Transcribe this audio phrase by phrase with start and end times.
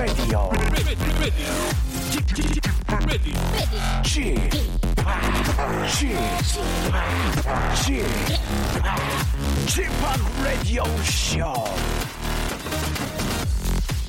[0.00, 0.50] Radio.
[10.42, 11.64] Radio Show.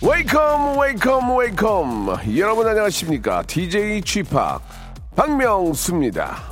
[0.02, 4.24] 웨이컴 웨이컴 웨이컴 여러분 안녕하십니까 DJ p
[5.18, 6.51] 박명수입니다.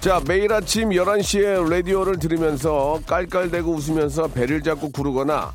[0.00, 5.52] 자, 매일 아침 11시에 라디오를 들으면서 깔깔대고 웃으면서 배를 잡고 구르거나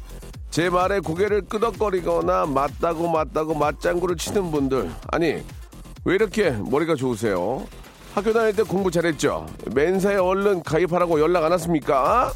[0.51, 5.43] 제 말에 고개를 끄덕거리거나 맞다고 맞다고 맞장구를 치는 분들 아니
[6.05, 7.65] 왜 이렇게 머리가 좋으세요?
[8.13, 9.47] 학교 다닐 때 공부 잘했죠?
[9.73, 12.31] 맨사에 얼른 가입하라고 연락 안 왔습니까?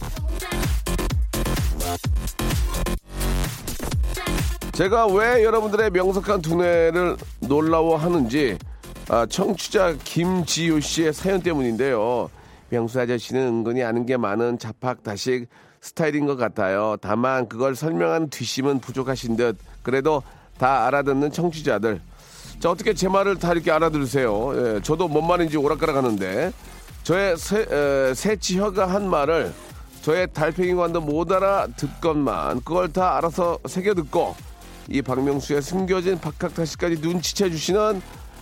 [4.74, 8.58] 제가 왜 여러분들의 명석한 두뇌를 놀라워하는지
[9.10, 12.30] 아, 청취자 김지효 씨의 사연 때문인데요.
[12.70, 15.48] 명수 아저씨는 은근히 아는 게 많은 자팍 다식
[15.82, 16.96] 스타일인 것 같아요.
[17.02, 20.22] 다만 그걸 설명한 뒷심은 부족하신 듯 그래도
[20.60, 22.00] 다 알아듣는 청취자들
[22.60, 24.76] 자 어떻게 제 말을 다 이렇게 알아들으세요.
[24.76, 26.52] 예, 저도 뭔 말인지 오락가락 하는데
[27.02, 29.52] 저의 새, 에, 새치혀가 한 말을
[30.04, 34.36] 저의 달팽이관도 못 알아듣건만 그걸 다 알아서 새겨듣고
[34.90, 38.02] 이 박명수의 숨겨진 박학다시까지 눈치채 주시는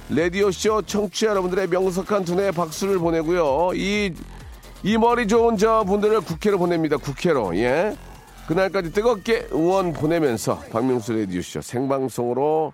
[0.10, 3.72] 라디오쇼 청취자 여러분들의 명석한 두뇌 박수를 보내고요.
[3.76, 4.14] 이,
[4.84, 6.98] 이 머리 좋은 저 분들을 국회로 보냅니다.
[6.98, 7.58] 국회로.
[7.58, 7.96] 예.
[8.48, 12.72] 그날까지 뜨겁게 응원 보내면서 박명수 라디오쇼 생방송으로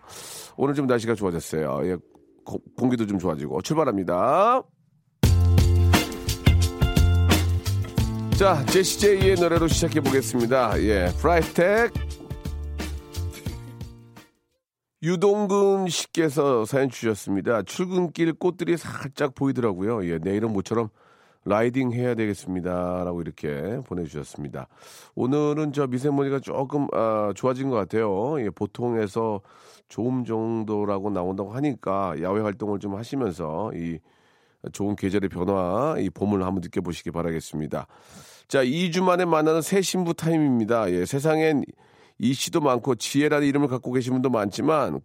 [0.55, 1.81] 오늘 좀 날씨가 좋아졌어요.
[1.85, 1.97] 예.
[2.45, 4.61] 고- 공기도 좀 좋아지고 출발합니다.
[8.37, 10.79] 자, 제시제이의 노래로 시작해 보겠습니다.
[10.83, 11.07] 예.
[11.19, 11.91] 프라이텍
[15.03, 17.63] 유동근 씨께서 사연 주셨습니다.
[17.63, 20.07] 출근길 꽃들이 살짝 보이더라고요.
[20.07, 20.87] 예, 내일은 모처럼
[21.43, 23.03] 라이딩 해야 되겠습니다.
[23.03, 24.69] 라고 이렇게 보내주셨습니다.
[25.15, 28.39] 오늘은 저 미세먼지가 조금, 아, 좋아진 것 같아요.
[28.39, 29.41] 예, 보통에서
[29.89, 33.99] 좋음 정도라고 나온다고 하니까 야외 활동을 좀 하시면서 이
[34.71, 37.87] 좋은 계절의 변화, 이 봄을 한번 느껴보시기 바라겠습니다.
[38.47, 40.89] 자, 2주 만에 만나는 새 신부 타임입니다.
[40.91, 41.65] 예, 세상엔
[42.19, 45.01] 이 씨도 많고 지혜라는 이름을 갖고 계신 분도 많지만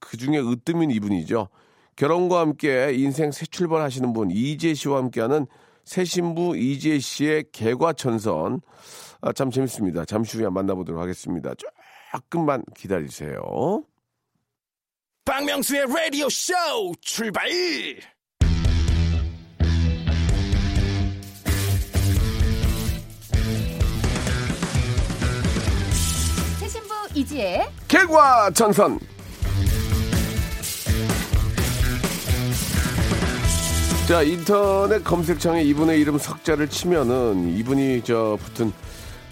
[0.00, 1.48] 그 중에 으뜸인 이분이죠.
[1.96, 5.46] 결혼과 함께 인생 새 출발하시는 분 이재 씨와 함께하는
[5.84, 8.60] 새 신부 이재 씨의 개과천선
[9.20, 10.04] 아, 참 재밌습니다.
[10.04, 11.52] 잠시 후에 만나보도록 하겠습니다.
[11.56, 13.82] 조금만 기다리세요.
[15.24, 16.54] 박명수의 라디오 쇼
[17.00, 17.48] 출발!
[27.14, 28.98] 이지혜 개과천선
[34.08, 38.72] 자 인터넷 검색창에 이분의 이름 석자를 치면은 이분이 저 붙은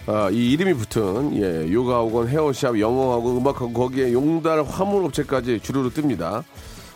[0.06, 6.44] 아, 이 이름이 붙은 예, 요가학원, 헤어샵, 영어학원, 음악학원 거기에 용달 화물업체까지 주르르 뜹니다.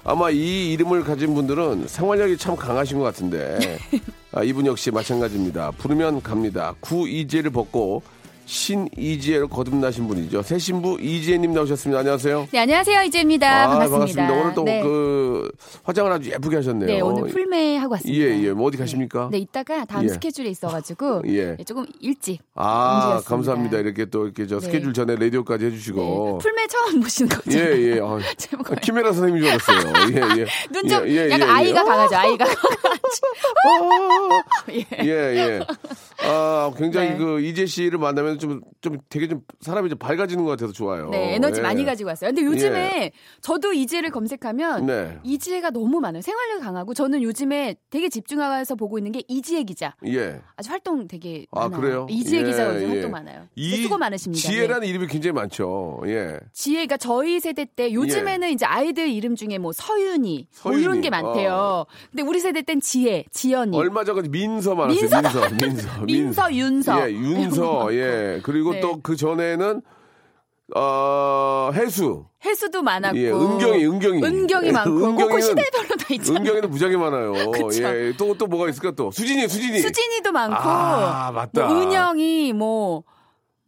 [0.04, 3.78] 아마 이 이름을 가진 분들은 생활력이 참 강하신 것 같은데
[4.32, 5.72] 아, 이분 역시 마찬가지입니다.
[5.72, 6.74] 부르면 갑니다.
[6.80, 8.02] 구이지혜를 벗고
[8.50, 10.42] 신이지혜로 거듭나신 분이죠.
[10.42, 12.00] 새 신부 이지혜님 나오셨습니다.
[12.00, 12.48] 안녕하세요.
[12.50, 14.32] 네 안녕하세요 이지혜입니다 아, 반갑습니다.
[14.32, 14.82] 오늘 또 네.
[14.82, 15.48] 그
[15.84, 16.86] 화장을 아주 예쁘게 하셨네요.
[16.88, 18.20] 네 오늘 풀메 하고 왔습니다.
[18.20, 18.50] 예, 예.
[18.52, 19.28] 뭐 어디 가십니까?
[19.30, 20.08] 네 이따가 다음 예.
[20.08, 21.56] 스케줄에 있어가지고 예.
[21.56, 23.28] 네, 조금 일찍 아, 움직였습니다.
[23.28, 23.78] 감사합니다.
[23.78, 24.66] 이렇게 또 이렇게 저 네.
[24.66, 26.00] 스케줄 전에 라디오까지 해주시고.
[26.00, 27.56] 네, 풀메 처음 보시는 거죠?
[27.56, 28.00] 예, 예.
[28.02, 28.80] 아, 제목 알아요.
[28.82, 29.92] 키메라 선생님인 줄 알았어요.
[30.10, 30.46] 예, 예.
[30.72, 31.84] 눈좀 예, 예, 약간 예, 아이가 예.
[31.84, 32.16] 강하죠.
[32.16, 32.60] 아이가 강하죠.
[34.72, 34.86] 예.
[35.04, 35.60] 예, 예.
[36.22, 37.16] 아, 굉장히 네.
[37.16, 41.08] 그 이재 씨를 만나면 좀, 좀 되게 좀 사람이 좀 밝아지는 것 같아서 좋아요.
[41.10, 41.62] 네, 에너지 예.
[41.62, 42.30] 많이 가지고 왔어요.
[42.30, 45.18] 근데 요즘에 저도 이지혜를 검색하면 네.
[45.22, 46.22] 이지혜가 너무 많아요.
[46.22, 49.94] 생활력 강하고 저는 요즘에 되게 집중해서 보고 있는 게 이지혜 기자.
[50.06, 50.40] 예.
[50.56, 51.80] 아주 활동 되게 아, 많아요.
[51.80, 52.06] 그래요?
[52.10, 52.92] 이지혜 예, 기자가 요즘 예.
[52.92, 53.46] 활동 많아요.
[53.54, 54.42] 이 수고 많으십니다.
[54.42, 54.48] 네.
[54.48, 56.00] 지혜라는 이름이 굉장히 많죠.
[56.06, 56.38] 예.
[56.52, 61.10] 지혜가 저희 세대 때 요즘에는 이제 아이들 이름 중에 뭐 서윤이, 뭐 서윤이, 이런 게
[61.10, 61.52] 많대요.
[61.52, 61.86] 어.
[62.10, 65.00] 근데 우리 세대 땐 지혜, 지연이, 얼마 전까지 민서 많았어요.
[65.00, 67.08] 민서 민서, 민서, 민서, 윤서.
[67.08, 68.29] 예, 윤서, 예.
[68.42, 68.80] 그리고 네.
[68.80, 69.82] 또그 전에는
[70.76, 72.26] 어, 해수.
[72.44, 74.22] 해수도 많았고, 예, 은경이, 은경이.
[74.22, 76.40] 은경이 예, 많고, 은경이는- 시대별로 다 있잖아요.
[76.40, 77.32] 은경이는 무지하게 많아요.
[77.82, 78.12] 예.
[78.16, 79.10] 또, 또 뭐가 있을까 또?
[79.10, 79.80] 수진이, 수진이.
[79.80, 81.66] 수진이도 많고, 아, 맞다.
[81.66, 83.02] 뭐 은영이, 뭐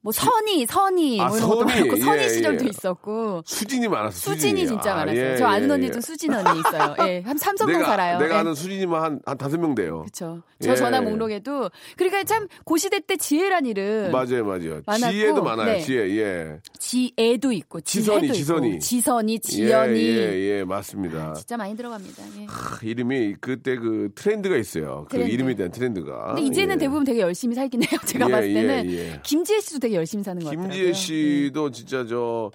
[0.04, 1.64] 뭐 선희, 선희, 아, 뭐 이런 것도.
[1.64, 2.68] 많고 선희 예, 시절도 예.
[2.70, 4.32] 있었고 수진이 많았어.
[4.32, 5.32] 수진이 진짜 아, 많았어요.
[5.32, 6.00] 예, 저 아는 예, 언니도 예.
[6.00, 6.96] 수진 언니 있어요.
[7.06, 8.18] 예, 한 삼성동 내가, 살아요.
[8.18, 8.38] 내가 예.
[8.40, 10.00] 아는 수진이만 한, 한 다섯 명 돼요.
[10.00, 10.42] 그렇죠.
[10.60, 10.74] 저 예.
[10.74, 14.82] 전화 목록에도 그러니까 참 고시대 때 지혜란 이름 맞아요, 맞아요.
[14.86, 15.80] 많았고, 지혜도 많아요, 네.
[15.80, 16.58] 지혜, 예.
[16.78, 18.78] 지애도 있고 지선이, 지혜도 지선이.
[18.80, 21.34] 지선이, 지연이 예, 예, 예, 맞습니다.
[21.34, 22.24] 진짜 많이 들어갑니다.
[22.40, 22.46] 예.
[22.48, 25.06] 하, 이름이 그때 그 트렌드가 있어요.
[25.08, 25.32] 그 트렌드.
[25.32, 26.34] 이름에 대한 트렌드가.
[26.34, 26.78] 근데 이제는 예.
[26.78, 28.00] 대부분 되게 열심히 살긴 해요.
[28.04, 29.20] 제가 예, 봤을 때는 예, 예.
[29.22, 30.68] 김지혜 씨도 되게 열심히 사는 것 같아요.
[30.68, 32.50] 김지혜 씨도 진짜 저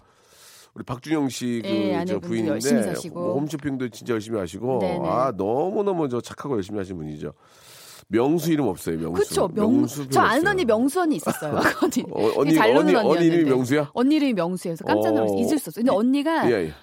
[0.74, 3.34] 우리 박준영 씨그 예, 부인인데 사시고.
[3.40, 5.08] 홈쇼핑도 진짜 열심히 하시고 네네.
[5.08, 7.34] 아 너무 너무 저 착하고 열심히 하시는 분이죠.
[8.10, 8.98] 명수 이름 없어요.
[8.98, 9.14] 명수.
[9.14, 9.48] 그렇죠.
[9.54, 10.10] 명수.
[10.10, 10.48] 저 아는.
[10.48, 11.56] 언니 명수 언니 있었어요.
[11.84, 12.04] 언니.
[12.12, 13.50] 어, 언니 잘 노는 언니 언니 이름이.
[13.50, 13.92] 명수야?
[13.94, 15.38] 언니 이름이 명수여서 깜짝 놀랐어요.
[15.38, 15.42] 어.
[15.42, 15.84] 잊을 수 없어요.
[15.84, 16.74] 근데 언니가 예, 예.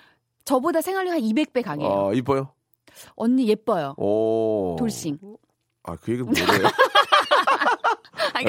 [0.44, 2.08] 저보다 생활력 한 200배 강해요.
[2.10, 2.48] 아 이뻐요?
[3.16, 3.94] 언니 예뻐요.
[3.96, 4.76] 오.
[4.78, 5.18] 돌싱.
[5.84, 6.68] 아그 얘기는 뭐래요?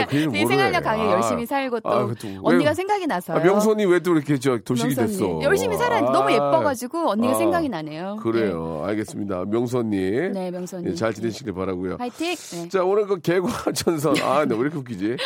[0.01, 0.45] 아, 그러니까 아, 그 되게.
[0.47, 1.11] 생활력 강해 아.
[1.11, 3.37] 열심히 살고 또 아, 그것도 왜- 언니가 생각이 나서요.
[3.37, 4.95] 아, 언니 왜또 이렇게 저 언니.
[4.95, 5.39] 됐어?
[5.41, 8.17] 열심히 살아 너무 아, 예뻐가지고 언니가 아, 생각이 나네요.
[8.21, 8.83] 그래요.
[8.85, 9.45] 알겠습니다.
[9.47, 9.97] 명수 언니.
[9.97, 10.89] 네, 네 언니.
[10.89, 11.95] 예, 잘 지내시길 바라고요.
[11.99, 12.35] 화이팅.
[12.35, 12.69] 네.
[12.69, 14.15] 자, 오늘 그 개과천선.
[14.21, 15.17] 아, 근데 왜 이렇게 웃기지?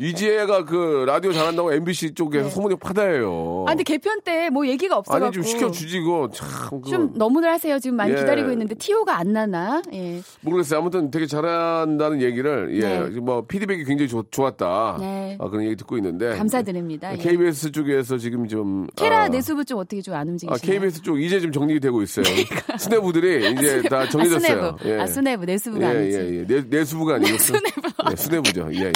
[0.00, 2.50] 이지혜가 그 라디오 잘한다고 MBC 쪽에서 네.
[2.50, 3.64] 소문이 파다해요.
[3.66, 6.28] 아 근데 개편 때 뭐 얘기가 없어가지고 아니, 좀 시켜주지, 이거.
[6.32, 6.48] 참.
[6.70, 6.88] 그거.
[6.90, 7.78] 좀 너무들 하세요.
[7.78, 8.16] 지금 많이 예.
[8.16, 9.82] 기다리고 있는데 티오가 안 나나?
[9.92, 10.20] 예.
[10.42, 10.80] 모르겠어요.
[10.80, 13.20] 아무튼 되게 잘한다는 얘기를, 예, 네.
[13.20, 14.96] 뭐, 피드백이 굉장히 좋, 좋았다.
[15.00, 15.36] 네.
[15.40, 16.36] 아, 그런 얘기 듣고 있는데.
[16.36, 17.12] 감사드립니다.
[17.12, 17.16] 예.
[17.16, 18.86] KBS 쪽에서 지금 좀.
[18.94, 20.78] 케라 아, 내수부 좀 어떻게 좀안 아, 움직이시나요?
[20.78, 22.24] KBS 쪽 이제 좀 정리되고 있어요.
[22.78, 24.36] 스내부들이 이제 다 정리됐어요.
[24.36, 25.02] 아, 수뇌부.
[25.02, 26.18] 아, 수뇌부, 내수부가 예, 아니지.
[26.18, 26.46] 예, 예.
[26.46, 27.38] 내, 내수부가 아니고.
[27.38, 27.82] 수뇌부.
[28.10, 28.68] 예, 수뇌부죠.
[28.74, 28.92] 예, 예.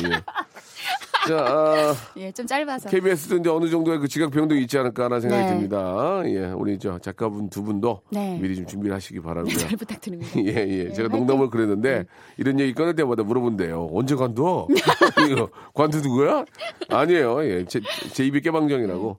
[1.29, 2.89] 자, 아, 예, 좀 짧아서.
[2.89, 5.49] KBS도 이제 어느 정도의 그 지각 병동이 있지 않을까라는 생각이 네.
[5.51, 6.23] 듭니다.
[6.25, 8.39] 예, 우리 저 작가분 두 분도 네.
[8.41, 9.55] 미리 좀 준비를 하시기 바라고요.
[9.57, 10.33] 잘 부탁드립니다.
[10.41, 10.93] 예, 예.
[10.93, 11.19] 제가 화이팅.
[11.27, 12.05] 농담을 그랬는데
[12.39, 13.91] 이런 얘기 꺼낼 때마다 물어본대요.
[13.93, 14.67] 언제 관둬?
[15.31, 16.45] 이거 관두 누구야?
[16.89, 17.45] 아니에요.
[17.45, 17.65] 예.
[17.67, 17.81] 제,
[18.13, 19.19] 제 입이 깨방정이라고.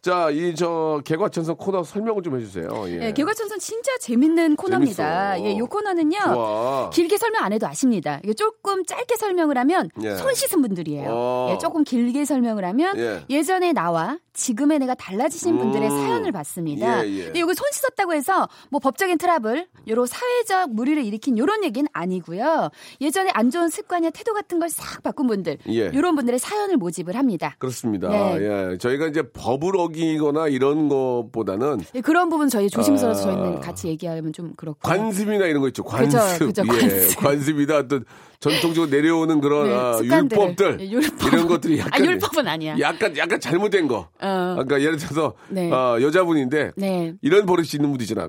[0.00, 2.68] 자, 이 저 개과천선 코너 설명을 좀 해주세요.
[2.88, 3.06] 예.
[3.08, 5.34] 예, 개과천선 진짜 재밌는 코너입니다.
[5.34, 5.48] 재밌어.
[5.50, 6.18] 예, 요 코너는요.
[6.18, 6.90] 좋아.
[6.90, 8.20] 길게 설명 안 해도 아십니다.
[8.22, 10.14] 이게 조금 짧게 설명을 하면 예.
[10.16, 11.08] 손 씻은 분들이에요.
[11.10, 11.41] 어.
[11.50, 13.24] 예, 조금 길게 설명을 하면 예.
[13.28, 13.42] 예.
[13.42, 15.90] 전에 나와 지금의 내가 달라지신 분들의 음.
[15.90, 17.06] 사연을 봤습니다.
[17.06, 17.32] 예, 예.
[17.34, 22.70] 이거 손 씻었다고 해서 뭐 법적인 트러블, 요런 사회적 무리를 일으킨 요런 얘기는 아니고요.
[23.00, 25.90] 예전에 안 좋은 습관이나 태도 같은 걸 싹 바꾼 분들, 예.
[25.92, 27.56] 요런 분들의 사연을 모집을 합니다.
[27.58, 28.08] 그렇습니다.
[28.08, 28.38] 네.
[28.72, 28.78] 예.
[28.78, 33.34] 저희가 이제 법을 어기거나 이런 것보다는 예, 그런 부분 저희 조심스러워서 아.
[33.34, 34.78] 저희는 같이 얘기하면 좀 그렇고.
[34.82, 35.82] 관습이나 이런 거 있죠.
[35.84, 36.18] 관습.
[36.38, 36.88] 그죠, 그죠, 예.
[36.88, 37.18] 관습.
[37.20, 38.04] 관습이나 어떤
[38.42, 40.00] 전통적으로 내려오는 그런 네, 아.
[40.02, 41.32] 율법들 예, 율법.
[41.32, 42.76] 이런 것들이 약간 아, 율법은 아니야.
[42.80, 44.08] 약간 약간 잘못된 거.
[44.20, 44.52] 어.
[44.54, 45.70] 그러니까 예를 들어서 네.
[45.70, 47.14] 어, 여자분인데 네.
[47.22, 48.28] 이런 버릇이 있는 분도 있잖아.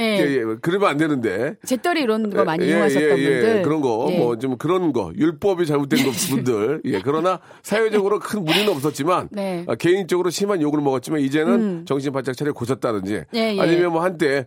[0.00, 0.04] 예.
[0.18, 0.42] 예, 예.
[0.60, 1.54] 그러면 안 되는데.
[1.64, 3.40] 재떨이 이런 거 많이 예, 이용하셨던 예, 예.
[3.40, 3.62] 분들.
[3.62, 4.18] 그런 거, 예.
[4.18, 6.80] 뭐, 좀 그런 거, 율법이 잘못된 거 분들.
[6.86, 9.64] 예, 그러나 사회적으로 큰 무리는 없었지만, 네.
[9.68, 13.60] 아, 개인적으로 심한 욕을 먹었지만, 이제는 정신 바짝 차려 고쳤다든지, 예, 예.
[13.60, 14.46] 아니면 뭐 한때,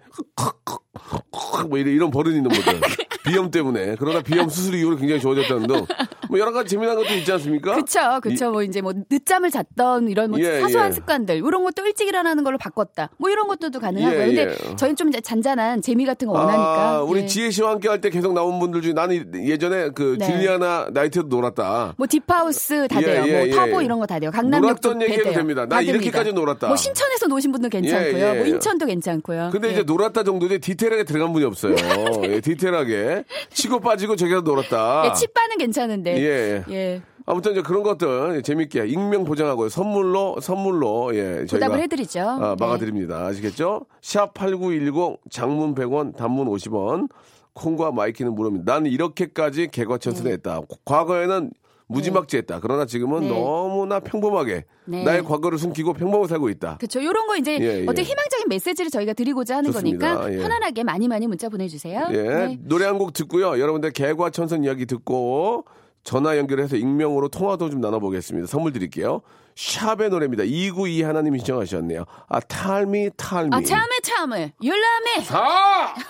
[1.69, 2.79] 뭐 이런, 이런 버릇 있는 분들.
[3.27, 3.97] 비염 때문에.
[3.99, 5.85] 그러나 비염 수술 이후로 굉장히 좋아졌다는 등,
[6.29, 7.75] 뭐 여러 가지 재미난 것도 있지 않습니까?
[7.75, 8.51] 그쵸, 그쵸.
[8.51, 10.91] 뭐 이제 뭐 늦잠을 잤던 이런 뭐 예, 사소한 예.
[10.93, 13.09] 습관들 이런 것도 일찍 일어나는 걸로 바꿨다.
[13.17, 14.21] 뭐 이런 것들도 가능하고요.
[14.21, 14.75] 예, 근데 예.
[14.77, 16.89] 저희는 좀 잔잔한 재미 같은 거 원하니까.
[16.89, 17.25] 아, 우리 예.
[17.25, 20.25] 지혜 씨와 함께 할 때 계속 나온 분들 중에 나는 예전에 그 네.
[20.25, 21.95] 줄리아나 나이트도 놀았다.
[21.97, 23.23] 뭐 딥하우스 다 예, 돼요.
[23.27, 23.85] 예, 뭐 타보 예.
[23.85, 24.31] 이런 거 다 돼요.
[24.31, 25.33] 강남역 놀았던 도 얘기해도.
[25.33, 25.61] 됩니다.
[25.63, 26.31] 나다 이렇게까지.
[26.31, 26.67] 놀았다.
[26.67, 28.35] 뭐 신천에서 노신 분들 괜찮고요.
[28.35, 29.49] 뭐 인천도 괜찮고요.
[29.51, 29.71] 근데 예.
[29.73, 31.75] 이제 놀았다 정도지 디테일 하게 들어간 분이 없어요.
[32.23, 33.23] 예, 디테일하게.
[33.49, 35.03] 치고 빠지고 저기서 놀았다.
[35.07, 36.17] 예, 치빠는 괜찮은데.
[36.17, 36.63] 예.
[36.73, 37.01] 예.
[37.25, 39.69] 아무튼 이제 그런 것들 재밌게 익명 보장하고요.
[39.69, 41.45] 선물로, 선물로, 예.
[41.45, 42.21] 저희가 보답을 해드리죠.
[42.21, 42.65] 아, 네.
[42.65, 43.25] 막아드립니다.
[43.25, 43.85] 아시겠죠?
[44.01, 47.09] 샵 8910 장문 100원, 단문 50원.
[47.53, 48.71] 콩과 마이케이는 무료입니다.
[48.71, 50.61] 나는 이렇게까지 개과천선했다.
[50.85, 51.51] 과거에는
[51.87, 52.59] 무지막지했다.
[52.59, 53.29] 그러나 지금은 네.
[53.29, 55.03] 너무나 평범하게 네.
[55.03, 56.77] 나의 과거를 숨기고 평범하게 살고 있다.
[56.77, 56.99] 그렇죠.
[56.99, 57.85] 이런 거 이제 예, 예.
[57.87, 60.15] 어떤 희망적인 메시지를 저희가 드리고자 하는 좋습니다.
[60.17, 60.37] 거니까 예.
[60.41, 62.07] 편안하게 많이 많이 문자 보내주세요.
[62.11, 62.21] 예.
[62.23, 62.57] 네.
[62.61, 63.59] 노래 한 곡 듣고요.
[63.59, 65.65] 여러분들 개과천선 이야기 듣고
[66.03, 68.47] 전화 연결해서 익명으로 통화도 좀 나눠보겠습니다.
[68.47, 69.21] 선물 드릴게요.
[69.55, 70.43] 샵의 노래입니다.
[70.43, 72.05] 292 하나님이 신청하셨네요.
[72.29, 73.49] 아, 탈미, 탈미.
[73.55, 75.25] 아 참에 참에 율라메.
[75.31, 75.93] 아!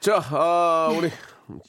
[0.00, 1.10] 자, 아, 우리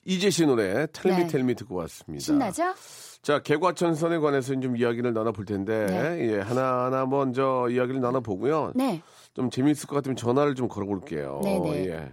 [0.06, 1.28] 이재 씨 노래 텔미 네.
[1.28, 2.24] 텔미 듣고 왔습니다.
[2.24, 2.74] 신나죠?
[3.22, 6.30] 자, 개과천선에 관해서 좀 이야기를 나눠볼 텐데, 네.
[6.30, 8.74] 예, 하나하나 먼저 이야기를 나눠보고요.
[8.76, 9.02] 네.
[9.34, 11.42] 좀 재미있을 것 같으면 전화를 좀 걸어볼게요.
[11.44, 11.88] 네, 네.
[11.88, 12.12] 예.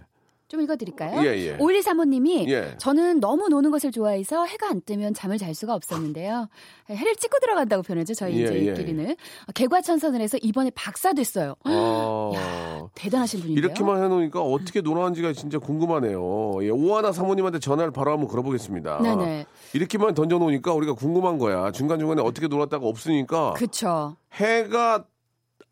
[0.53, 1.25] 좀 읽어드릴까요?
[1.25, 1.57] 예, 예.
[1.57, 2.75] 5135님이 예.
[2.77, 6.47] 저는 너무 노는 것을 좋아해서 해가 안 뜨면 잠을 잘 수가 없었는데요.
[6.91, 8.13] 해를 찍고 들어간다고 표현하죠.
[8.13, 8.73] 저희 예, 이제 예.
[8.73, 9.15] 끼리는
[9.55, 11.55] 개과천선을 해서 이번에 박사 됐어요.
[11.65, 12.87] 어...
[12.93, 13.65] 대단하신 분인데요.
[13.65, 16.63] 이렇게만 해놓으니까 어떻게 놀아는지가 진짜 궁금하네요.
[16.63, 19.01] 예, 오하나 사모님한테 전화를 바로 한번 걸어보겠습니다.
[19.01, 19.45] 네네.
[19.73, 21.71] 이렇게만 던져놓으니까 우리가 궁금한 거야.
[21.71, 24.17] 중간중간에 어떻게 놀았다가 없으니까 그쵸.
[24.33, 25.05] 해가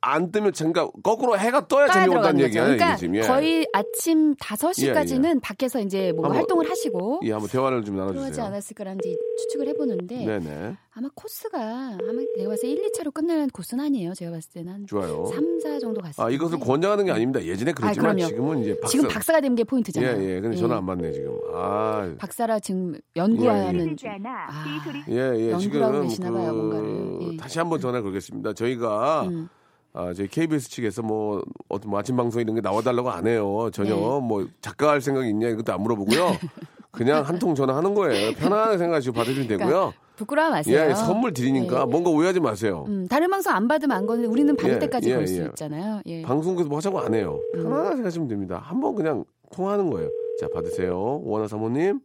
[0.03, 2.43] 안 뜨면 잠깐 거꾸로 해가 떠야 재미가 거죠.
[2.43, 2.63] 얘기야.
[2.63, 3.15] 그러니까 지금.
[3.17, 3.21] 예.
[3.21, 8.27] 거의 아침 5시까지는 밖에서 이제 뭔가 한번- 활동을 하시고 예, 한번 대화를 좀 그러지 나눠
[8.29, 8.45] 주세요.
[8.47, 10.75] 않았을까라는지 추측을 해 보는데 네네.
[10.93, 14.15] 아마 코스가 아마 내가 봤을 때 1, 2차로 끝나는 코스는 아니에요.
[14.15, 15.25] 제가 봤을 때는 한 좋아요.
[15.27, 16.25] 3, 4 정도 갔어요.
[16.25, 17.43] 아, 이것을 권장하는 게 아닙니다.
[17.43, 18.27] 예전에 그랬지만 그럼요.
[18.27, 18.91] 지금은 이제 박사.
[18.91, 20.23] 지금 박사가 된게 예, 포인트잖아요.
[20.23, 20.41] 예.
[20.41, 21.37] 근데 전화 안 받네, 지금.
[21.53, 22.11] 아.
[22.17, 24.09] 박사라 지금 연구하는 중.
[24.09, 24.29] 않아.
[24.49, 24.65] 아.
[25.09, 25.51] 예, 예.
[25.51, 27.33] 연구를 지금 계시나 봐요, 그 뭔가를.
[27.33, 27.37] 예.
[27.37, 28.53] 다시 한번 전화 걸겠습니다.
[28.53, 29.47] 저희가 음.
[29.93, 33.69] 아, 저희 KBS 측에서 뭐 어떤 뭐 아침 방송 이런 게 나와달라고 안 해요.
[33.73, 33.99] 전혀 네.
[34.21, 36.31] 뭐 작가 할 생각이 있냐 이것도 안 물어보고요.
[36.91, 38.33] 그냥 한 통 전화 하는 거예요.
[38.35, 39.93] 편안하게 생각하시고 받으시면 되고요.
[40.17, 40.87] 부끄러워 마세요.
[40.89, 41.85] 예, 선물 드리니까 예.
[41.85, 42.85] 뭔가 오해하지 마세요.
[42.87, 45.45] 음, 다른 방송 안 받으면 안 거는 우리는 받을 예, 때까지 예, 걸수 예.
[45.45, 46.01] 있잖아요.
[46.05, 46.21] 예.
[46.21, 47.39] 방송국에서 뭐 하자고 안 해요.
[47.55, 47.63] 음.
[47.63, 48.61] 편안하게 생각하시면 됩니다.
[48.63, 50.09] 한번 그냥 통화하는 거예요.
[50.39, 51.21] 자, 받으세요.
[51.23, 52.01] 원하 사모님.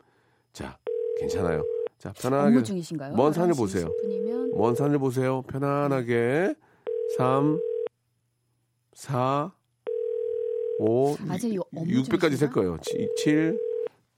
[0.52, 0.78] 자,
[1.18, 1.62] 괜찮아요.
[1.98, 2.62] 자, 편안하게.
[2.62, 3.14] 중이신가요?
[3.16, 3.88] 먼 산을 11시 보세요.
[4.04, 5.42] 10분이면 먼 산을 보세요.
[5.42, 6.54] 편안하게.
[7.18, 7.60] 3,
[8.96, 9.52] 4,
[10.78, 12.50] 5, 아직 이 업무 600까지 셀?
[12.50, 12.78] 거예요.
[13.18, 13.58] 7,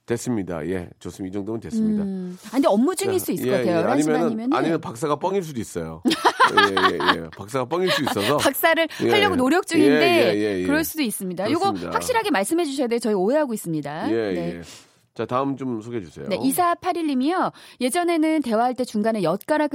[0.06, 0.64] 됐습니다.
[0.68, 1.32] 예, 좋습니다.
[1.32, 2.04] 이 정도면 됐습니다.
[2.04, 2.38] 음.
[2.46, 3.76] 아, 근데 업무 중일 자, 수 있을 예, 것 같아요.
[3.76, 3.82] 예.
[3.82, 6.00] 11시 아니면은, 반이면 아니면 박사가 뻥일 수도 있어요.
[6.08, 7.28] 예, 예, 예.
[7.36, 8.36] 박사가 뻥일 수 있어서.
[8.38, 9.36] 박사를 예, 하려고 예.
[9.36, 10.66] 노력 중인데 예, 예.
[10.66, 11.48] 그럴 수도 있습니다.
[11.48, 11.90] 이거 그렇습니다.
[11.94, 13.00] 확실하게 말씀해 주셔야 돼요.
[13.00, 14.10] 저희 오해하고 있습니다.
[14.12, 14.62] 예, 네.
[15.18, 15.22] 예.
[15.22, 16.26] 자, 다음 좀 소개해 주세요.
[16.28, 17.52] 네, 2481님이요.
[17.80, 19.72] 예전에는 대화할 때 중간에 엿가락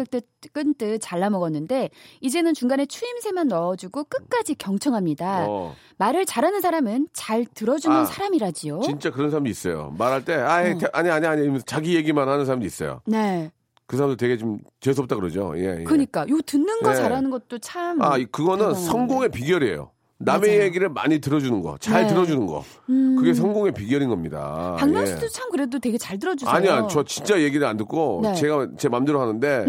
[0.54, 1.90] 끈듯, 잘라 먹었는데
[2.22, 5.48] 이제는 중간에 추임새만 넣어주고 끝까지 경청합니다.
[5.50, 8.82] 어, 말을 잘하는 사람은 잘 들어주는 아, 사람이라지요.
[8.82, 9.94] 진짜 그런 사람도 있어요.
[9.98, 10.78] 말할 때, 아, 어.
[10.94, 13.02] 아니, 아니, 아니, 자기 얘기만 하는 사람도 있어요.
[13.06, 13.52] 네.
[13.86, 15.54] 그 사람도 되게 좀 재수없다 그러죠.
[15.58, 15.84] 예, 예.
[15.84, 16.96] 그러니까 요 듣는 거 네.
[16.96, 19.92] 잘하는 것도 참 아, 이- 그거는 대단한 성공의 비결이에요.
[20.26, 20.64] 남의 맞아요.
[20.64, 22.08] 얘기를 많이 들어주는 거, 잘 네.
[22.08, 22.64] 들어주는 거.
[22.90, 23.16] 음.
[23.18, 24.76] 그게 성공의 비결인 겁니다.
[24.80, 25.30] 박명수도 예.
[25.30, 26.54] 참 그래도 되게 잘 들어주세요.
[26.54, 28.34] 아니야, 저 진짜 얘기를 안 듣고 네.
[28.36, 29.66] 제가 제 맘대로 하는데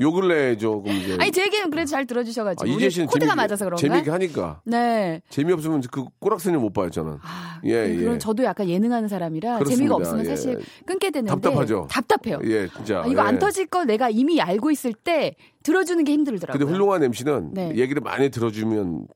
[0.00, 3.26] 요 근래 조금 이제 아니 제 얘기는 그래도 잘 아, 들어주셔가지고 이재 우리 씨는 코드가
[3.32, 3.80] 재밌게, 맞아서 그런가?
[3.80, 5.20] 재미있게 하니까 네.
[5.30, 7.18] 재미없으면 그 꼬락선을 못 봐요 저는.
[7.22, 8.18] 아, 예, 그런 예.
[8.18, 9.76] 저도 약간 예능하는 사람이라 그렇습니다.
[9.76, 10.28] 재미가 없으면 예.
[10.28, 11.86] 사실 끊게 되는데 답답하죠.
[11.90, 12.40] 답답해요.
[12.44, 13.02] 예, 진짜.
[13.02, 13.26] 아, 이거 예.
[13.26, 16.58] 안 터질 거 내가 이미 알고 있을 때 들어주는 게 힘들더라고요.
[16.58, 17.72] 근데 훌륭한 MC는 네.
[17.76, 19.06] 얘기를 많이 들어주면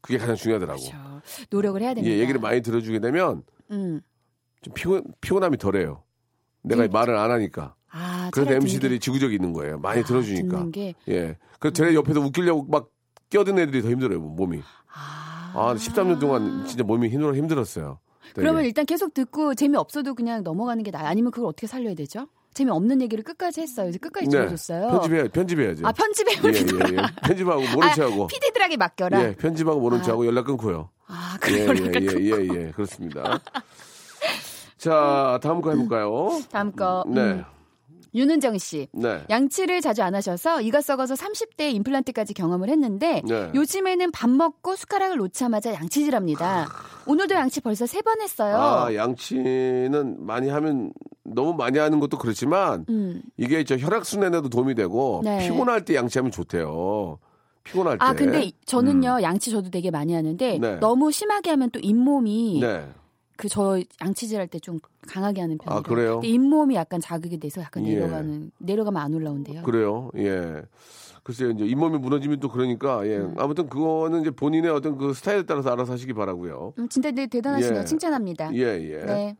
[0.00, 0.80] 그게 가장 중요하더라고.
[0.80, 0.96] 그렇죠.
[1.50, 2.14] 노력을 해야 됩니다.
[2.14, 4.00] 예, 얘기를 많이 들어주게 되면 음.
[4.62, 6.02] 좀 피곤 피곤함이 덜해요.
[6.62, 7.74] 내가 그- 말을 안 하니까.
[7.90, 9.78] 아, 그래서 MC들이 지구적이 있는 거예요.
[9.78, 10.58] 많이 게- 들어주니까.
[10.58, 11.36] 아, 게 예.
[11.60, 12.90] 그래서 제 옆에서 웃기려고 막
[13.30, 14.60] 껴든 애들이 더 힘들어요, 몸이.
[14.94, 17.98] 아, 아, 13년 동안 진짜 몸이 힘들어 힘들었어요.
[18.34, 18.40] 되게.
[18.42, 21.06] 그러면 일단 계속 듣고 재미 없어도 그냥 넘어가는 게 나아.
[21.08, 22.28] 아니면 그걸 어떻게 살려야 되죠?
[22.56, 23.90] 재미 없는 얘기를 끝까지 했어요.
[23.90, 24.86] 이제 끝까지 들어줬어요.
[24.86, 24.90] 네.
[24.90, 25.86] 편집해 편집해야죠.
[25.86, 27.02] 아 편집해 예, 예, 예.
[27.22, 28.26] 편집하고 모른 체하고.
[28.28, 29.22] PD들에게 맡겨라.
[29.22, 30.88] 예, 편집하고 모른 체하고 연락 끊고요.
[31.06, 31.92] 아 예, 그래요.
[31.94, 33.40] 예, 예, 예, 예, 그렇습니다.
[34.78, 36.40] 자, 다음 거 해볼까요?
[36.50, 37.04] 다음 거.
[37.08, 37.44] 네, 음,
[38.16, 38.88] 윤은정 씨.
[38.92, 39.20] 네.
[39.30, 43.50] 양치를 자주 안 하셔서 이가 썩어서 30대 임플란트까지 경험을 했는데 네.
[43.54, 46.66] 요즘에는 밥 먹고 숟가락을 놓자마자 양치질합니다.
[47.06, 48.56] 오늘도 양치 벌써 세 번 했어요.
[48.56, 50.92] 아, 양치는 많이 하면
[51.24, 53.20] 너무 많이 하는 것도 그렇지만 음.
[53.36, 55.38] 이게 저 혈액 순환에도 도움이 되고 네.
[55.48, 57.18] 피곤할 때 양치하면 좋대요.
[57.64, 58.04] 피곤할 때.
[58.04, 60.60] 아 근데 이- 저는요 양치 저도 되게 많이 하는데 음.
[60.60, 60.76] 네.
[60.76, 62.86] 너무 심하게 하면 또 잇몸이 네.
[63.36, 65.78] 그 저 양치질 할 때 좀 강하게 하는 편이에요.
[65.78, 66.20] 아, 그래요?
[66.24, 67.94] 잇몸이 약간 자극이 돼서 약간 예.
[67.94, 69.62] 내려가는 내려가면 안 올라온대요.
[69.62, 70.10] 그래요.
[70.16, 70.62] 예.
[71.22, 73.16] 글쎄요, 이제 잇몸이 무너지면 또 그러니까, 예.
[73.18, 73.34] 음.
[73.36, 77.80] 아무튼 그거는 이제 본인의 어떤 그 스타일에 따라서 알아서 하시기 바라고요 음, 진짜 네, 대단하시네요.
[77.80, 77.84] 예.
[77.84, 78.54] 칭찬합니다.
[78.54, 79.04] 예, 예.
[79.04, 79.36] 네.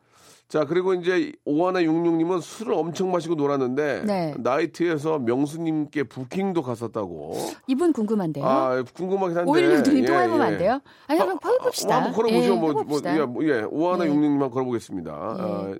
[0.48, 4.34] 자, 그리고 이제 오하나 육육님은 술을 엄청 마시고 놀았는데, 네.
[4.38, 7.34] 나이트에서 명수님께 부킹도 갔었다고.
[7.66, 8.44] 이분 궁금한데요.
[8.44, 9.50] 아, 궁금하긴 한데.
[9.50, 10.52] 오일 누님 예, 통화해보면 예.
[10.52, 10.80] 안 돼요?
[11.08, 11.90] 아니 한번 해봅시다.
[11.90, 12.44] 어, 한번 걸어보죠.
[12.44, 13.18] 예, 뭐, 뭐, 해봅시다.
[13.18, 14.10] 예, 뭐, 예, 오하나 네.
[14.10, 15.12] 육육님만 걸어보겠습니다.
[15.12, 15.74] 아,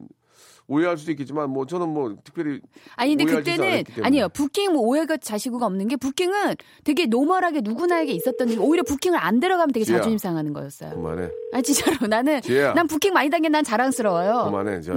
[0.69, 2.61] 오해할 수도 있겠지만, 뭐, 저는 뭐, 특별히.
[2.97, 3.85] 아니 근데 그때는.
[4.03, 6.55] 아니요 부킹 뭐 오해가 자시구가 없는 게 부킹은
[6.85, 10.01] 되게 노멀하게 누구나에게 있었던 일 오히려 부킹을 안 데려가면 되게 지혜야.
[10.01, 10.91] 자존심 상하는 거였어요.
[10.91, 11.31] 그만해.
[11.53, 12.75] 아니 진짜로 나는 지혜야.
[12.75, 14.45] 난 부킹 많이 당긴 난 자랑스러워요.
[14.51, 14.81] 그만해.
[14.81, 14.95] 저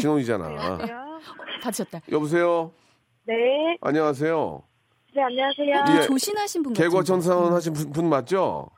[0.00, 0.78] 신혼이잖아.
[1.62, 2.00] 받으셨다.
[2.10, 2.72] 여보세요?
[3.26, 3.34] 네,
[3.82, 4.62] 안녕하세요.
[5.14, 5.96] 네 안녕하세요.
[5.98, 6.02] 예.
[6.02, 6.88] 좀 조신하신 분 같은데.
[6.88, 8.70] 개과천선 하신 분, 분 맞죠?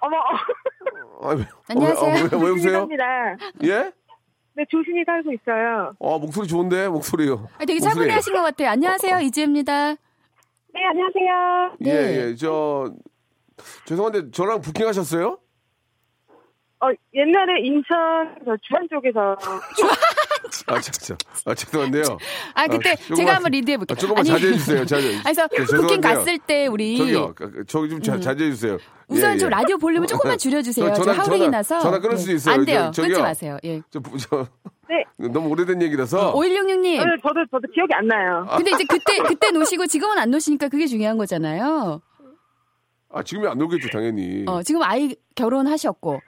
[0.00, 0.16] 어머,
[1.22, 2.08] 아, 왜, 안녕하세요.
[2.08, 2.78] 어, 왜, 왜, 왜 조신히 웃으세요?
[2.78, 3.04] 삽니다.
[3.64, 3.92] 예?
[4.54, 5.94] 네, 조신히 살고 있어요.
[5.98, 7.48] 어, 목소리 좋은데, 목소리요.
[7.58, 7.94] 아니, 되게 목소리.
[7.94, 8.68] 차분해하신 것 같아요.
[8.70, 9.92] 안녕하세요 이지혜입니다.
[9.92, 11.76] 네, 안녕하세요.
[11.80, 11.90] 네.
[11.90, 12.34] 예, 예.
[12.34, 12.92] 저,
[13.86, 15.38] 죄송한데, 저랑 부킹하셨어요?
[16.82, 19.36] 어, 옛날에 인천 저 주안 쪽에서
[20.66, 22.02] 아, 저, 저, 아, 죄송한데요.
[22.54, 23.94] 아 그때 조금만- 제가 한번 리드해 볼게요.
[23.94, 24.86] 아, 조금만 자제해 주세요.
[24.86, 25.18] 자제.
[25.22, 26.00] 그래서 저 부킹 죄송한데요.
[26.00, 28.78] 갔을 때 우리 저기요, 그, 저기 좀 자, 자제해 주세요.
[29.08, 29.50] 우선 예, 저 예.
[29.50, 30.86] 라디오 볼륨을 조금만 줄여 주세요.
[30.88, 32.20] 저저 전화- 하울링이 전화- 나서 전화 끊을 네.
[32.20, 32.54] 수도 있어요.
[32.54, 32.90] 안 돼요.
[32.94, 33.02] 저-.
[33.02, 33.58] 끊지 마세요.
[33.64, 33.82] 예.
[33.90, 34.46] 저, 저,
[34.88, 35.04] 네.
[35.28, 36.32] 너무 오래된 얘기라서.
[36.32, 36.82] 5166님.
[36.98, 38.46] 네, 저도 저도 기억이 안 나요.
[38.56, 42.00] 근데 이제 그때 그때 노시고 지금은 안 노시니까 그게 중요한 거잖아요.
[43.12, 44.44] 아, 지금이 안 오겠죠, 당연히.
[44.46, 46.20] 어, 지금 아이 결혼하셨고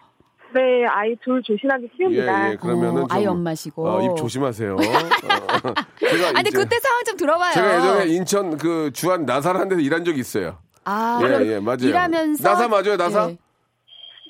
[0.55, 2.49] 네, 아이 둘 조신하게 키웁니다.
[2.49, 2.57] 예, 예.
[2.57, 3.89] 그러면은 어, 아이 좀, 엄마시고.
[3.89, 4.75] 어, 입 조심하세요.
[4.77, 7.53] 어, 제가 아, 근데 이제- 그때 상황 좀 들어봐요.
[7.55, 10.59] 제가 예전에 인천 그 주한 나사라는 데서 일한 적이 있어요.
[10.85, 11.79] 아, 예, 예, 맞아요.
[11.89, 13.31] 일하면서 나사 맞아요, 나사?
[13.31, 13.39] 예.